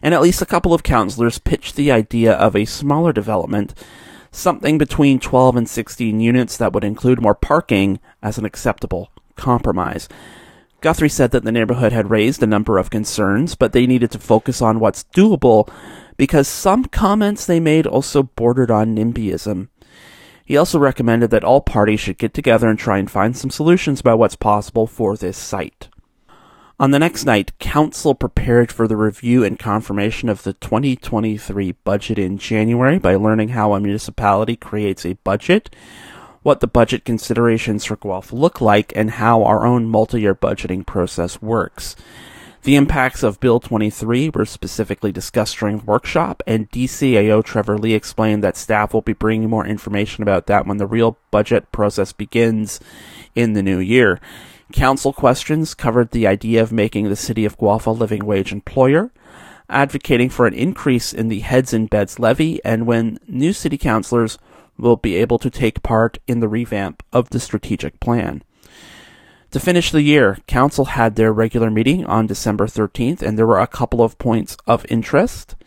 and 0.01 0.13
at 0.13 0.21
least 0.21 0.41
a 0.41 0.45
couple 0.45 0.73
of 0.73 0.83
councillors 0.83 1.39
pitched 1.39 1.77
the 1.77 1.89
idea 1.89 2.33
of 2.33 2.53
a 2.53 2.65
smaller 2.65 3.13
development, 3.13 3.73
something 4.29 4.77
between 4.77 5.21
12 5.21 5.55
and 5.55 5.69
16 5.69 6.19
units 6.19 6.57
that 6.57 6.73
would 6.73 6.83
include 6.83 7.21
more 7.21 7.33
parking 7.33 8.01
as 8.21 8.37
an 8.37 8.43
acceptable 8.43 9.09
compromise. 9.37 10.09
Guthrie 10.81 11.07
said 11.07 11.31
that 11.31 11.45
the 11.45 11.51
neighborhood 11.51 11.93
had 11.93 12.09
raised 12.09 12.43
a 12.43 12.47
number 12.47 12.77
of 12.77 12.89
concerns, 12.89 13.55
but 13.55 13.71
they 13.71 13.87
needed 13.87 14.11
to 14.11 14.19
focus 14.19 14.61
on 14.61 14.81
what's 14.81 15.05
doable 15.15 15.71
because 16.17 16.49
some 16.49 16.85
comments 16.85 17.45
they 17.45 17.61
made 17.61 17.87
also 17.87 18.23
bordered 18.23 18.69
on 18.69 18.95
NIMBYism. 18.97 19.69
He 20.51 20.57
also 20.57 20.79
recommended 20.79 21.29
that 21.29 21.45
all 21.45 21.61
parties 21.61 22.01
should 22.01 22.17
get 22.17 22.33
together 22.33 22.67
and 22.67 22.77
try 22.77 22.97
and 22.97 23.09
find 23.09 23.37
some 23.37 23.49
solutions 23.49 24.01
about 24.01 24.19
what's 24.19 24.35
possible 24.35 24.85
for 24.85 25.15
this 25.15 25.37
site. 25.37 25.87
On 26.77 26.91
the 26.91 26.99
next 26.99 27.23
night, 27.23 27.57
Council 27.59 28.13
prepared 28.13 28.69
for 28.69 28.85
the 28.85 28.97
review 28.97 29.45
and 29.45 29.57
confirmation 29.57 30.27
of 30.27 30.43
the 30.43 30.51
2023 30.51 31.71
budget 31.85 32.19
in 32.19 32.37
January 32.37 32.99
by 32.99 33.15
learning 33.15 33.47
how 33.47 33.73
a 33.73 33.79
municipality 33.79 34.57
creates 34.57 35.05
a 35.05 35.13
budget, 35.23 35.73
what 36.43 36.59
the 36.59 36.67
budget 36.67 37.05
considerations 37.05 37.85
for 37.85 37.95
Guelph 37.95 38.33
look 38.33 38.59
like, 38.59 38.91
and 38.93 39.11
how 39.11 39.45
our 39.45 39.65
own 39.65 39.85
multi 39.85 40.19
year 40.19 40.35
budgeting 40.35 40.85
process 40.85 41.41
works. 41.41 41.95
The 42.63 42.75
impacts 42.75 43.23
of 43.23 43.39
Bill 43.39 43.59
23 43.59 44.29
were 44.29 44.45
specifically 44.45 45.11
discussed 45.11 45.57
during 45.57 45.79
the 45.79 45.85
workshop, 45.85 46.43
and 46.45 46.69
DCAO 46.69 47.43
Trevor 47.43 47.75
Lee 47.75 47.95
explained 47.95 48.43
that 48.43 48.55
staff 48.55 48.93
will 48.93 49.01
be 49.01 49.13
bringing 49.13 49.49
more 49.49 49.65
information 49.65 50.21
about 50.21 50.45
that 50.45 50.67
when 50.67 50.77
the 50.77 50.85
real 50.85 51.17
budget 51.31 51.71
process 51.71 52.13
begins 52.13 52.79
in 53.33 53.53
the 53.53 53.63
new 53.63 53.79
year. 53.79 54.19
Council 54.71 55.11
questions 55.11 55.73
covered 55.73 56.11
the 56.11 56.27
idea 56.27 56.61
of 56.61 56.71
making 56.71 57.09
the 57.09 57.15
city 57.15 57.45
of 57.45 57.57
Guelph 57.57 57.87
a 57.87 57.91
living 57.91 58.27
wage 58.27 58.51
employer, 58.51 59.11
advocating 59.67 60.29
for 60.29 60.45
an 60.45 60.53
increase 60.53 61.13
in 61.13 61.29
the 61.29 61.39
heads 61.39 61.73
and 61.73 61.89
beds 61.89 62.19
levy, 62.19 62.63
and 62.63 62.85
when 62.85 63.17
new 63.27 63.53
city 63.53 63.77
councillors 63.77 64.37
will 64.77 64.97
be 64.97 65.15
able 65.15 65.39
to 65.39 65.49
take 65.49 65.81
part 65.81 66.19
in 66.27 66.41
the 66.41 66.47
revamp 66.47 67.01
of 67.11 67.31
the 67.31 67.39
strategic 67.39 67.99
plan. 67.99 68.43
To 69.51 69.59
finish 69.59 69.91
the 69.91 70.01
year, 70.01 70.39
Council 70.47 70.85
had 70.85 71.17
their 71.17 71.33
regular 71.33 71.69
meeting 71.69 72.05
on 72.05 72.25
December 72.25 72.67
13th, 72.67 73.21
and 73.21 73.37
there 73.37 73.45
were 73.45 73.59
a 73.59 73.67
couple 73.67 74.01
of 74.01 74.17
points 74.17 74.55
of 74.65 74.85
interest. 74.87 75.57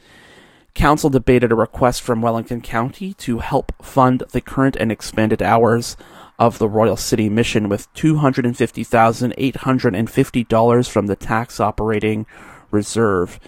Council 0.73 1.11
debated 1.11 1.53
a 1.53 1.55
request 1.55 2.01
from 2.01 2.23
Wellington 2.23 2.63
County 2.63 3.13
to 3.15 3.41
help 3.41 3.73
fund 3.85 4.23
the 4.33 4.41
current 4.41 4.77
and 4.77 4.91
expanded 4.91 5.43
hours 5.43 5.99
of 6.39 6.59
the 6.59 6.69
Royal 6.69 6.97
City 6.97 7.29
Mission 7.29 7.69
with 7.69 7.93
$250,850 7.93 10.89
from 10.89 11.07
the 11.07 11.17
tax 11.17 11.61
operating 11.61 12.25
reserve. 12.71 13.39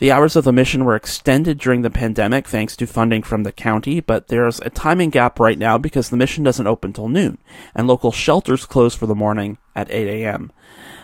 The 0.00 0.10
hours 0.10 0.34
of 0.34 0.44
the 0.44 0.52
mission 0.52 0.86
were 0.86 0.96
extended 0.96 1.58
during 1.58 1.82
the 1.82 1.90
pandemic 1.90 2.48
thanks 2.48 2.74
to 2.76 2.86
funding 2.86 3.22
from 3.22 3.42
the 3.42 3.52
county, 3.52 4.00
but 4.00 4.28
there's 4.28 4.58
a 4.60 4.70
timing 4.70 5.10
gap 5.10 5.38
right 5.38 5.58
now 5.58 5.76
because 5.76 6.08
the 6.08 6.16
mission 6.16 6.42
doesn't 6.42 6.66
open 6.66 6.94
till 6.94 7.10
noon, 7.10 7.36
and 7.74 7.86
local 7.86 8.10
shelters 8.10 8.64
close 8.64 8.94
for 8.94 9.04
the 9.04 9.14
morning 9.14 9.58
at 9.76 9.90
8 9.90 10.08
a.m. 10.08 10.52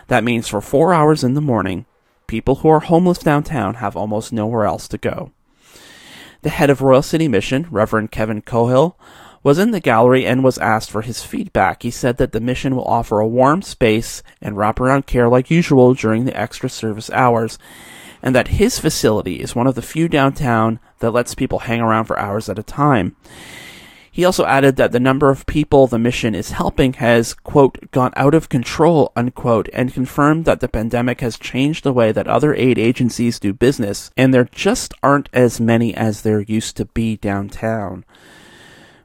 That 0.07 0.23
means 0.23 0.47
for 0.47 0.61
four 0.61 0.95
hours 0.95 1.23
in 1.23 1.35
the 1.35 1.41
morning, 1.41 1.85
people 2.25 2.55
who 2.55 2.69
are 2.69 2.79
homeless 2.79 3.19
downtown 3.19 3.75
have 3.75 3.95
almost 3.95 4.33
nowhere 4.33 4.65
else 4.65 4.87
to 4.87 4.97
go. 4.97 5.31
The 6.41 6.49
head 6.49 6.71
of 6.71 6.81
Royal 6.81 7.03
City 7.03 7.27
Mission, 7.27 7.67
Reverend 7.69 8.09
Kevin 8.09 8.41
Cohill, 8.41 8.95
was 9.43 9.59
in 9.59 9.69
the 9.69 9.79
gallery 9.79 10.25
and 10.25 10.43
was 10.43 10.57
asked 10.57 10.89
for 10.89 11.03
his 11.03 11.23
feedback. 11.23 11.83
He 11.83 11.91
said 11.91 12.17
that 12.17 12.31
the 12.31 12.41
mission 12.41 12.75
will 12.75 12.85
offer 12.85 13.19
a 13.19 13.27
warm 13.27 13.61
space 13.61 14.23
and 14.41 14.55
wraparound 14.55 15.05
care 15.05 15.29
like 15.29 15.51
usual 15.51 15.93
during 15.93 16.25
the 16.25 16.35
extra 16.35 16.67
service 16.67 17.11
hours, 17.11 17.59
and 18.21 18.35
that 18.35 18.49
his 18.49 18.79
facility 18.79 19.35
is 19.41 19.55
one 19.55 19.67
of 19.67 19.75
the 19.75 19.81
few 19.81 20.07
downtown 20.07 20.79
that 20.99 21.11
lets 21.11 21.35
people 21.35 21.59
hang 21.59 21.81
around 21.81 22.05
for 22.05 22.19
hours 22.19 22.49
at 22.49 22.59
a 22.59 22.63
time. 22.63 23.15
He 24.17 24.25
also 24.25 24.45
added 24.45 24.77
that 24.77 24.91
the 24.91 24.99
number 24.99 25.29
of 25.29 25.45
people 25.45 25.85
the 25.85 25.99
mission 25.99 26.33
is 26.33 26.49
helping 26.49 26.93
has, 26.93 27.35
quote, 27.35 27.91
gone 27.91 28.13
out 28.15 28.33
of 28.33 28.49
control, 28.49 29.11
unquote, 29.15 29.69
and 29.73 29.93
confirmed 29.93 30.45
that 30.45 30.59
the 30.59 30.67
pandemic 30.67 31.21
has 31.21 31.37
changed 31.37 31.83
the 31.83 31.93
way 31.93 32.11
that 32.11 32.27
other 32.27 32.55
aid 32.55 32.79
agencies 32.79 33.39
do 33.39 33.53
business, 33.53 34.09
and 34.17 34.33
there 34.33 34.49
just 34.51 34.95
aren't 35.03 35.29
as 35.33 35.61
many 35.61 35.93
as 35.93 36.23
there 36.23 36.41
used 36.41 36.75
to 36.77 36.85
be 36.85 37.15
downtown. 37.17 38.05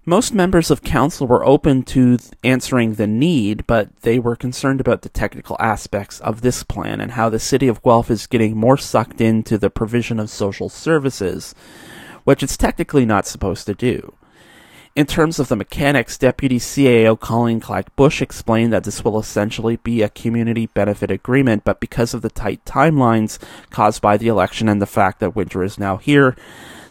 Most 0.04 0.34
members 0.34 0.68
of 0.68 0.82
council 0.82 1.28
were 1.28 1.46
open 1.46 1.84
to 1.84 2.18
answering 2.42 2.94
the 2.94 3.06
need, 3.06 3.64
but 3.68 3.94
they 4.00 4.18
were 4.18 4.34
concerned 4.34 4.80
about 4.80 5.02
the 5.02 5.08
technical 5.08 5.56
aspects 5.60 6.18
of 6.18 6.40
this 6.40 6.64
plan 6.64 7.00
and 7.00 7.12
how 7.12 7.28
the 7.28 7.38
city 7.38 7.68
of 7.68 7.82
Guelph 7.84 8.10
is 8.10 8.26
getting 8.26 8.56
more 8.56 8.76
sucked 8.76 9.20
into 9.20 9.56
the 9.56 9.70
provision 9.70 10.18
of 10.18 10.28
social 10.28 10.68
services, 10.68 11.54
which 12.24 12.42
it's 12.42 12.56
technically 12.56 13.06
not 13.06 13.28
supposed 13.28 13.64
to 13.66 13.74
do. 13.74 14.12
In 14.96 15.06
terms 15.06 15.38
of 15.38 15.46
the 15.46 15.54
mechanics, 15.54 16.18
Deputy 16.18 16.58
CAO 16.58 17.18
Colleen 17.18 17.60
Clack 17.60 17.94
Bush 17.94 18.20
explained 18.20 18.72
that 18.72 18.82
this 18.82 19.04
will 19.04 19.20
essentially 19.20 19.76
be 19.76 20.02
a 20.02 20.08
community 20.08 20.66
benefit 20.66 21.12
agreement, 21.12 21.62
but 21.64 21.78
because 21.78 22.12
of 22.12 22.22
the 22.22 22.28
tight 22.28 22.64
timelines 22.64 23.38
caused 23.70 24.02
by 24.02 24.16
the 24.16 24.26
election 24.26 24.68
and 24.68 24.82
the 24.82 24.86
fact 24.86 25.20
that 25.20 25.36
winter 25.36 25.62
is 25.62 25.78
now 25.78 25.96
here, 25.96 26.34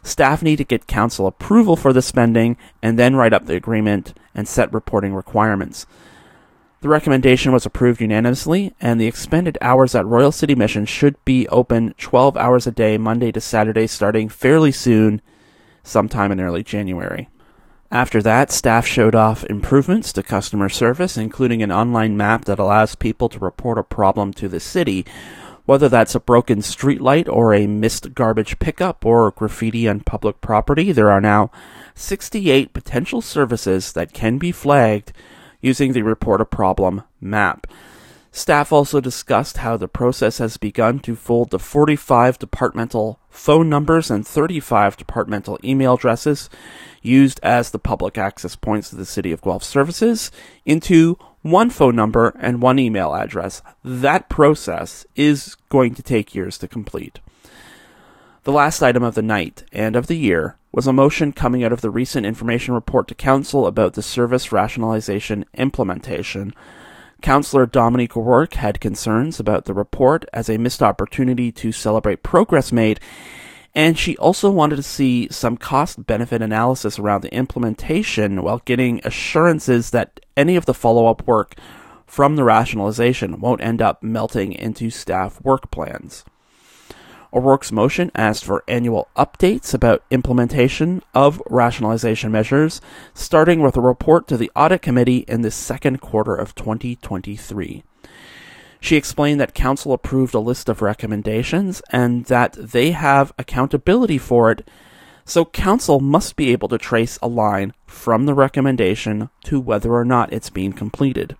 Staff 0.04 0.42
need 0.42 0.58
to 0.58 0.64
get 0.64 0.88
council 0.88 1.28
approval 1.28 1.76
for 1.76 1.94
the 1.94 2.02
spending 2.02 2.58
and 2.82 2.98
then 2.98 3.16
write 3.16 3.34
up 3.34 3.46
the 3.46 3.56
agreement 3.56 4.18
and 4.34 4.48
set 4.48 4.74
reporting 4.74 5.14
requirements. 5.14 5.86
The 6.82 6.90
recommendation 6.90 7.52
was 7.52 7.66
approved 7.66 8.02
unanimously, 8.02 8.74
and 8.82 9.00
the 9.00 9.06
expended 9.06 9.56
hours 9.62 9.94
at 9.94 10.06
Royal 10.06 10.32
City 10.32 10.56
Mission 10.56 10.86
should 10.86 11.24
be 11.26 11.48
open 11.50 11.94
12 12.00 12.36
hours 12.36 12.66
a 12.66 12.72
day, 12.72 12.98
Monday 12.98 13.32
to 13.34 13.40
Saturday, 13.40 13.86
starting 13.86 14.30
fairly 14.30 14.72
soon, 14.72 15.22
sometime 15.84 16.32
in 16.32 16.42
early 16.42 16.64
January. 16.64 17.30
After 17.92 18.20
that, 18.24 18.52
staff 18.52 18.88
showed 18.88 19.14
off 19.14 19.44
improvements 19.44 20.12
to 20.14 20.24
customer 20.24 20.70
service, 20.70 21.18
including 21.18 21.62
an 21.62 21.72
online 21.72 22.18
map 22.18 22.46
that 22.46 22.58
allows 22.58 22.96
people 22.96 23.30
to 23.30 23.38
report 23.38 23.78
a 23.78 23.84
problem 23.84 24.34
to 24.34 24.48
the 24.48 24.60
city, 24.60 25.06
whether 25.72 25.88
that's 25.88 26.16
a 26.16 26.20
broken 26.20 26.60
streetlight 26.60 27.30
or 27.30 27.54
a 27.54 27.66
missed 27.66 28.14
garbage 28.14 28.60
pickup 28.60 29.06
or 29.06 29.32
graffiti 29.32 29.88
on 29.88 30.02
public 30.02 30.42
property, 30.42 30.92
there 30.92 31.10
are 31.10 31.22
now 31.22 31.50
68 31.96 32.74
potential 32.74 33.22
services 33.22 33.94
that 33.94 34.12
can 34.12 34.38
be 34.38 34.52
flagged 34.52 35.14
using 35.62 35.94
the 35.94 36.02
Report 36.02 36.42
a 36.42 36.46
Problem 36.46 37.04
map. 37.22 37.68
Staff 38.34 38.74
also 38.74 39.00
discussed 39.00 39.60
how 39.60 39.78
the 39.78 39.88
process 39.88 40.40
has 40.40 40.58
begun 40.58 41.00
to 41.00 41.16
fold 41.16 41.52
the 41.52 41.60
45 41.60 42.38
departmental 42.38 43.22
phone 43.30 43.70
numbers 43.70 44.12
and 44.12 44.28
35 44.28 44.98
departmental 44.98 45.58
email 45.64 45.94
addresses 45.94 46.50
used 47.02 47.40
as 47.44 47.72
the 47.72 47.80
public 47.80 48.18
access 48.18 48.58
points 48.58 48.92
of 48.92 48.98
the 48.98 49.06
City 49.06 49.32
of 49.32 49.42
Guelph 49.42 49.64
services 49.64 50.32
into 50.66 51.18
one 51.42 51.70
phone 51.70 51.96
number 51.96 52.36
and 52.40 52.62
one 52.62 52.80
email 52.80 53.14
address. 53.14 53.62
That 53.84 54.30
process 54.30 55.06
is 55.16 55.56
going 55.70 55.96
to 55.96 56.04
take 56.04 56.36
years 56.36 56.58
to 56.60 56.68
complete. 56.68 57.20
The 58.44 58.52
last 58.52 58.82
item 58.82 59.04
of 59.04 59.16
the 59.16 59.22
night 59.22 59.64
and 59.72 59.96
of 59.96 60.08
the 60.08 60.18
year 60.18 60.58
was 60.72 60.88
a 60.88 60.94
motion 60.94 61.32
coming 61.32 61.64
out 61.64 61.74
of 61.74 61.82
the 61.82 61.90
recent 61.90 62.26
information 62.26 62.74
report 62.74 63.08
to 63.08 63.16
Council 63.16 63.68
about 63.68 63.94
the 63.94 64.02
service 64.02 64.52
rationalization 64.52 65.46
implementation. 65.54 66.54
Councillor 67.22 67.66
Dominique 67.66 68.18
O'Rourke 68.18 68.56
had 68.56 68.80
concerns 68.80 69.40
about 69.40 69.66
the 69.66 69.74
report 69.74 70.26
as 70.34 70.50
a 70.50 70.58
missed 70.58 70.82
opportunity 70.82 71.52
to 71.52 71.72
celebrate 71.72 72.24
progress 72.24 72.72
made 72.72 73.00
and 73.74 73.98
she 73.98 74.18
also 74.18 74.50
wanted 74.50 74.76
to 74.76 74.84
see 74.84 75.28
some 75.32 75.58
cost 75.58 76.06
benefit 76.06 76.42
analysis 76.42 77.00
around 77.00 77.22
the 77.22 77.34
implementation 77.34 78.44
while 78.44 78.62
getting 78.66 79.00
assurances 79.04 79.92
that 79.92 80.20
any 80.36 80.56
of 80.56 80.66
the 80.66 80.74
follow 80.74 81.08
up 81.08 81.26
work 81.26 81.56
from 82.06 82.36
the 82.36 82.44
rationalization 82.44 83.40
won't 83.40 83.62
end 83.62 83.82
up 83.82 84.04
melting 84.04 84.52
into 84.52 84.90
staff 84.90 85.42
work 85.42 85.72
plans. 85.72 86.26
O'Rourke's 87.34 87.72
motion 87.72 88.12
asked 88.14 88.44
for 88.44 88.66
annual 88.68 89.08
updates 89.16 89.74
about 89.74 90.04
implementation 90.12 91.02
of 91.14 91.42
rationalization 91.50 92.30
measures, 92.30 92.82
starting 93.14 93.62
with 93.62 93.78
a 93.78 93.82
report 93.82 94.28
to 94.28 94.36
the 94.36 94.52
Audit 94.54 94.82
Committee 94.82 95.20
in 95.30 95.42
the 95.42 95.52
second 95.52 96.02
quarter 96.02 96.36
of 96.36 96.54
2023. 96.56 97.84
She 98.84 98.96
explained 98.98 99.40
that 99.40 99.54
Council 99.54 99.94
approved 99.94 100.34
a 100.34 100.40
list 100.40 100.68
of 100.68 100.82
recommendations 100.82 101.84
and 101.92 102.26
that 102.26 102.54
they 102.54 102.92
have 102.92 103.32
accountability 103.38 104.18
for 104.18 104.52
it, 104.52 104.68
so 105.24 105.46
Council 105.46 106.00
must 106.00 106.36
be 106.36 106.52
able 106.52 106.68
to 106.68 106.80
trace 106.80 107.20
a 107.22 107.28
line 107.28 107.74
from 107.86 108.26
the 108.26 108.34
recommendation 108.34 109.30
to 109.46 109.62
whether 109.62 109.94
or 109.94 110.04
not 110.04 110.34
it's 110.34 110.50
being 110.50 110.74
completed. 110.74 111.38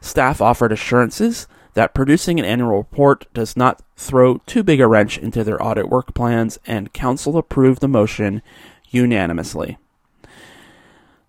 Staff 0.00 0.40
offered 0.40 0.72
assurances 0.72 1.46
that 1.74 1.94
producing 1.94 2.40
an 2.40 2.44
annual 2.44 2.78
report 2.78 3.32
does 3.32 3.56
not 3.56 3.80
throw 3.96 4.38
too 4.38 4.64
big 4.64 4.80
a 4.80 4.88
wrench 4.88 5.18
into 5.18 5.44
their 5.44 5.62
audit 5.62 5.88
work 5.88 6.14
plans, 6.14 6.58
and 6.66 6.92
Council 6.92 7.38
approved 7.38 7.80
the 7.80 7.88
motion 7.88 8.42
unanimously. 8.88 9.78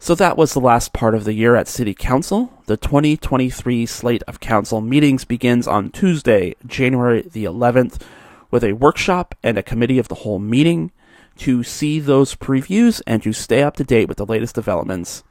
So 0.04 0.16
that 0.16 0.36
was 0.36 0.54
the 0.54 0.60
last 0.60 0.94
part 0.94 1.14
of 1.14 1.26
the 1.26 1.34
year 1.34 1.56
at 1.56 1.68
City 1.68 1.94
Council. 1.94 2.52
The 2.66 2.76
2023 2.76 3.86
slate 3.86 4.24
of 4.24 4.40
council 4.40 4.82
meetings 4.82 5.26
begins 5.26 5.68
on 5.68 5.92
Tuesday, 5.92 6.56
January 6.66 7.22
the 7.22 7.44
11th, 7.44 8.02
with 8.50 8.64
a 8.64 8.74
workshop 8.74 9.36
and 9.44 9.60
a 9.60 9.64
committee 9.64 10.00
of 10.00 10.08
the 10.08 10.16
whole 10.16 10.40
meeting. 10.40 10.92
To 11.38 11.62
see 11.62 12.00
those 12.00 12.34
previews 12.34 13.04
and 13.06 13.22
to 13.22 13.32
stay 13.32 13.62
up 13.62 13.76
to 13.76 13.84
date 13.84 14.08
with 14.08 14.18
the 14.18 14.26
latest 14.26 14.56
developments, 14.56 15.24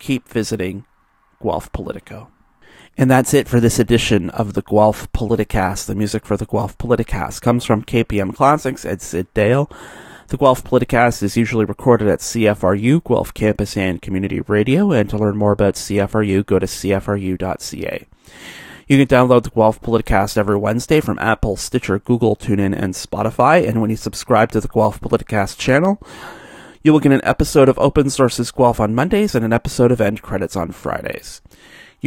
keep 0.00 0.26
visiting 0.28 0.86
Guelph 1.40 1.70
Politico. 1.70 2.28
And 2.98 3.08
that's 3.08 3.32
it 3.32 3.46
for 3.46 3.60
this 3.60 3.78
edition 3.78 4.30
of 4.30 4.54
the 4.54 4.62
Guelph 4.62 5.10
Politicast. 5.12 5.86
The 5.86 5.94
music 5.94 6.26
for 6.26 6.36
the 6.36 6.46
Guelph 6.46 6.76
Politicast 6.78 7.42
comes 7.42 7.64
from 7.64 7.84
KPM 7.84 8.34
Classics 8.34 8.84
and 8.84 9.00
Syd 9.00 9.32
Dale. 9.34 9.70
The 10.28 10.36
Guelph 10.36 10.64
Politicast 10.64 11.22
is 11.22 11.36
usually 11.36 11.64
recorded 11.64 12.08
at 12.08 12.18
CFRU, 12.18 13.04
Guelph 13.04 13.32
Campus 13.32 13.76
and 13.76 14.02
Community 14.02 14.40
Radio, 14.40 14.90
and 14.90 15.08
to 15.08 15.16
learn 15.16 15.36
more 15.36 15.52
about 15.52 15.74
CFRU, 15.74 16.44
go 16.44 16.58
to 16.58 16.66
cfru.ca. 16.66 18.06
You 18.88 19.06
can 19.06 19.06
download 19.06 19.44
the 19.44 19.50
Guelph 19.50 19.80
Politicast 19.80 20.36
every 20.36 20.56
Wednesday 20.56 21.00
from 21.00 21.20
Apple, 21.20 21.54
Stitcher, 21.54 22.00
Google, 22.00 22.34
TuneIn, 22.34 22.76
and 22.76 22.94
Spotify, 22.94 23.68
and 23.68 23.80
when 23.80 23.90
you 23.90 23.96
subscribe 23.96 24.50
to 24.50 24.60
the 24.60 24.66
Guelph 24.66 25.00
Politicast 25.00 25.58
channel, 25.58 26.02
you 26.82 26.92
will 26.92 27.00
get 27.00 27.12
an 27.12 27.20
episode 27.22 27.68
of 27.68 27.78
Open 27.78 28.10
Sources 28.10 28.50
Guelph 28.50 28.80
on 28.80 28.96
Mondays 28.96 29.36
and 29.36 29.44
an 29.44 29.52
episode 29.52 29.92
of 29.92 30.00
End 30.00 30.22
Credits 30.22 30.56
on 30.56 30.72
Fridays. 30.72 31.40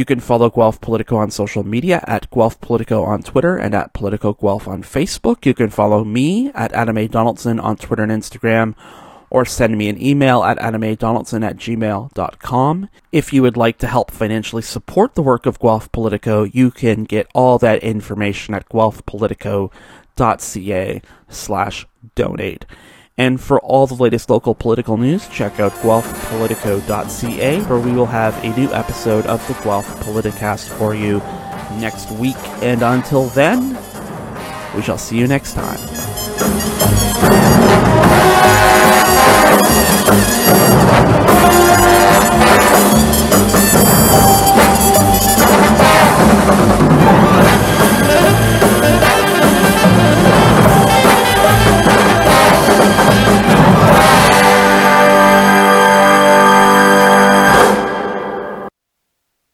You 0.00 0.06
can 0.06 0.18
follow 0.18 0.48
Guelph 0.48 0.80
Politico 0.80 1.16
on 1.16 1.30
social 1.30 1.62
media 1.62 2.02
at 2.06 2.30
Guelph 2.30 2.58
Politico 2.62 3.04
on 3.04 3.22
Twitter 3.22 3.58
and 3.58 3.74
at 3.74 3.92
Politico 3.92 4.32
Guelph 4.32 4.66
on 4.66 4.82
Facebook. 4.82 5.44
You 5.44 5.52
can 5.52 5.68
follow 5.68 6.04
me 6.04 6.50
at 6.54 6.72
Adam 6.72 6.96
A. 6.96 7.06
Donaldson 7.06 7.60
on 7.60 7.76
Twitter 7.76 8.04
and 8.04 8.10
Instagram 8.10 8.74
or 9.28 9.44
send 9.44 9.76
me 9.76 9.90
an 9.90 10.02
email 10.02 10.42
at 10.42 10.56
adamadonaldson 10.56 11.44
at 11.44 11.58
gmail.com. 11.58 12.88
If 13.12 13.34
you 13.34 13.42
would 13.42 13.58
like 13.58 13.76
to 13.76 13.86
help 13.86 14.10
financially 14.10 14.62
support 14.62 15.16
the 15.16 15.20
work 15.20 15.44
of 15.44 15.60
Guelph 15.60 15.92
Politico, 15.92 16.44
you 16.44 16.70
can 16.70 17.04
get 17.04 17.26
all 17.34 17.58
that 17.58 17.82
information 17.82 18.54
at 18.54 18.70
guelphpolitico.ca 18.70 21.02
slash 21.28 21.86
donate. 22.14 22.64
And 23.20 23.38
for 23.38 23.60
all 23.60 23.86
the 23.86 23.92
latest 23.92 24.30
local 24.30 24.54
political 24.54 24.96
news, 24.96 25.28
check 25.28 25.60
out 25.60 25.72
guelphpolitico.ca, 25.82 27.60
where 27.64 27.78
we 27.78 27.92
will 27.92 28.06
have 28.06 28.34
a 28.42 28.56
new 28.58 28.72
episode 28.72 29.26
of 29.26 29.46
the 29.46 29.52
Guelph 29.62 29.86
Politicast 30.00 30.70
for 30.78 30.94
you 30.94 31.18
next 31.78 32.10
week. 32.12 32.38
And 32.62 32.80
until 32.80 33.26
then, 33.26 33.76
we 34.74 34.80
shall 34.80 34.96
see 34.96 35.18
you 35.18 35.26
next 35.26 35.52
time. 35.52 37.49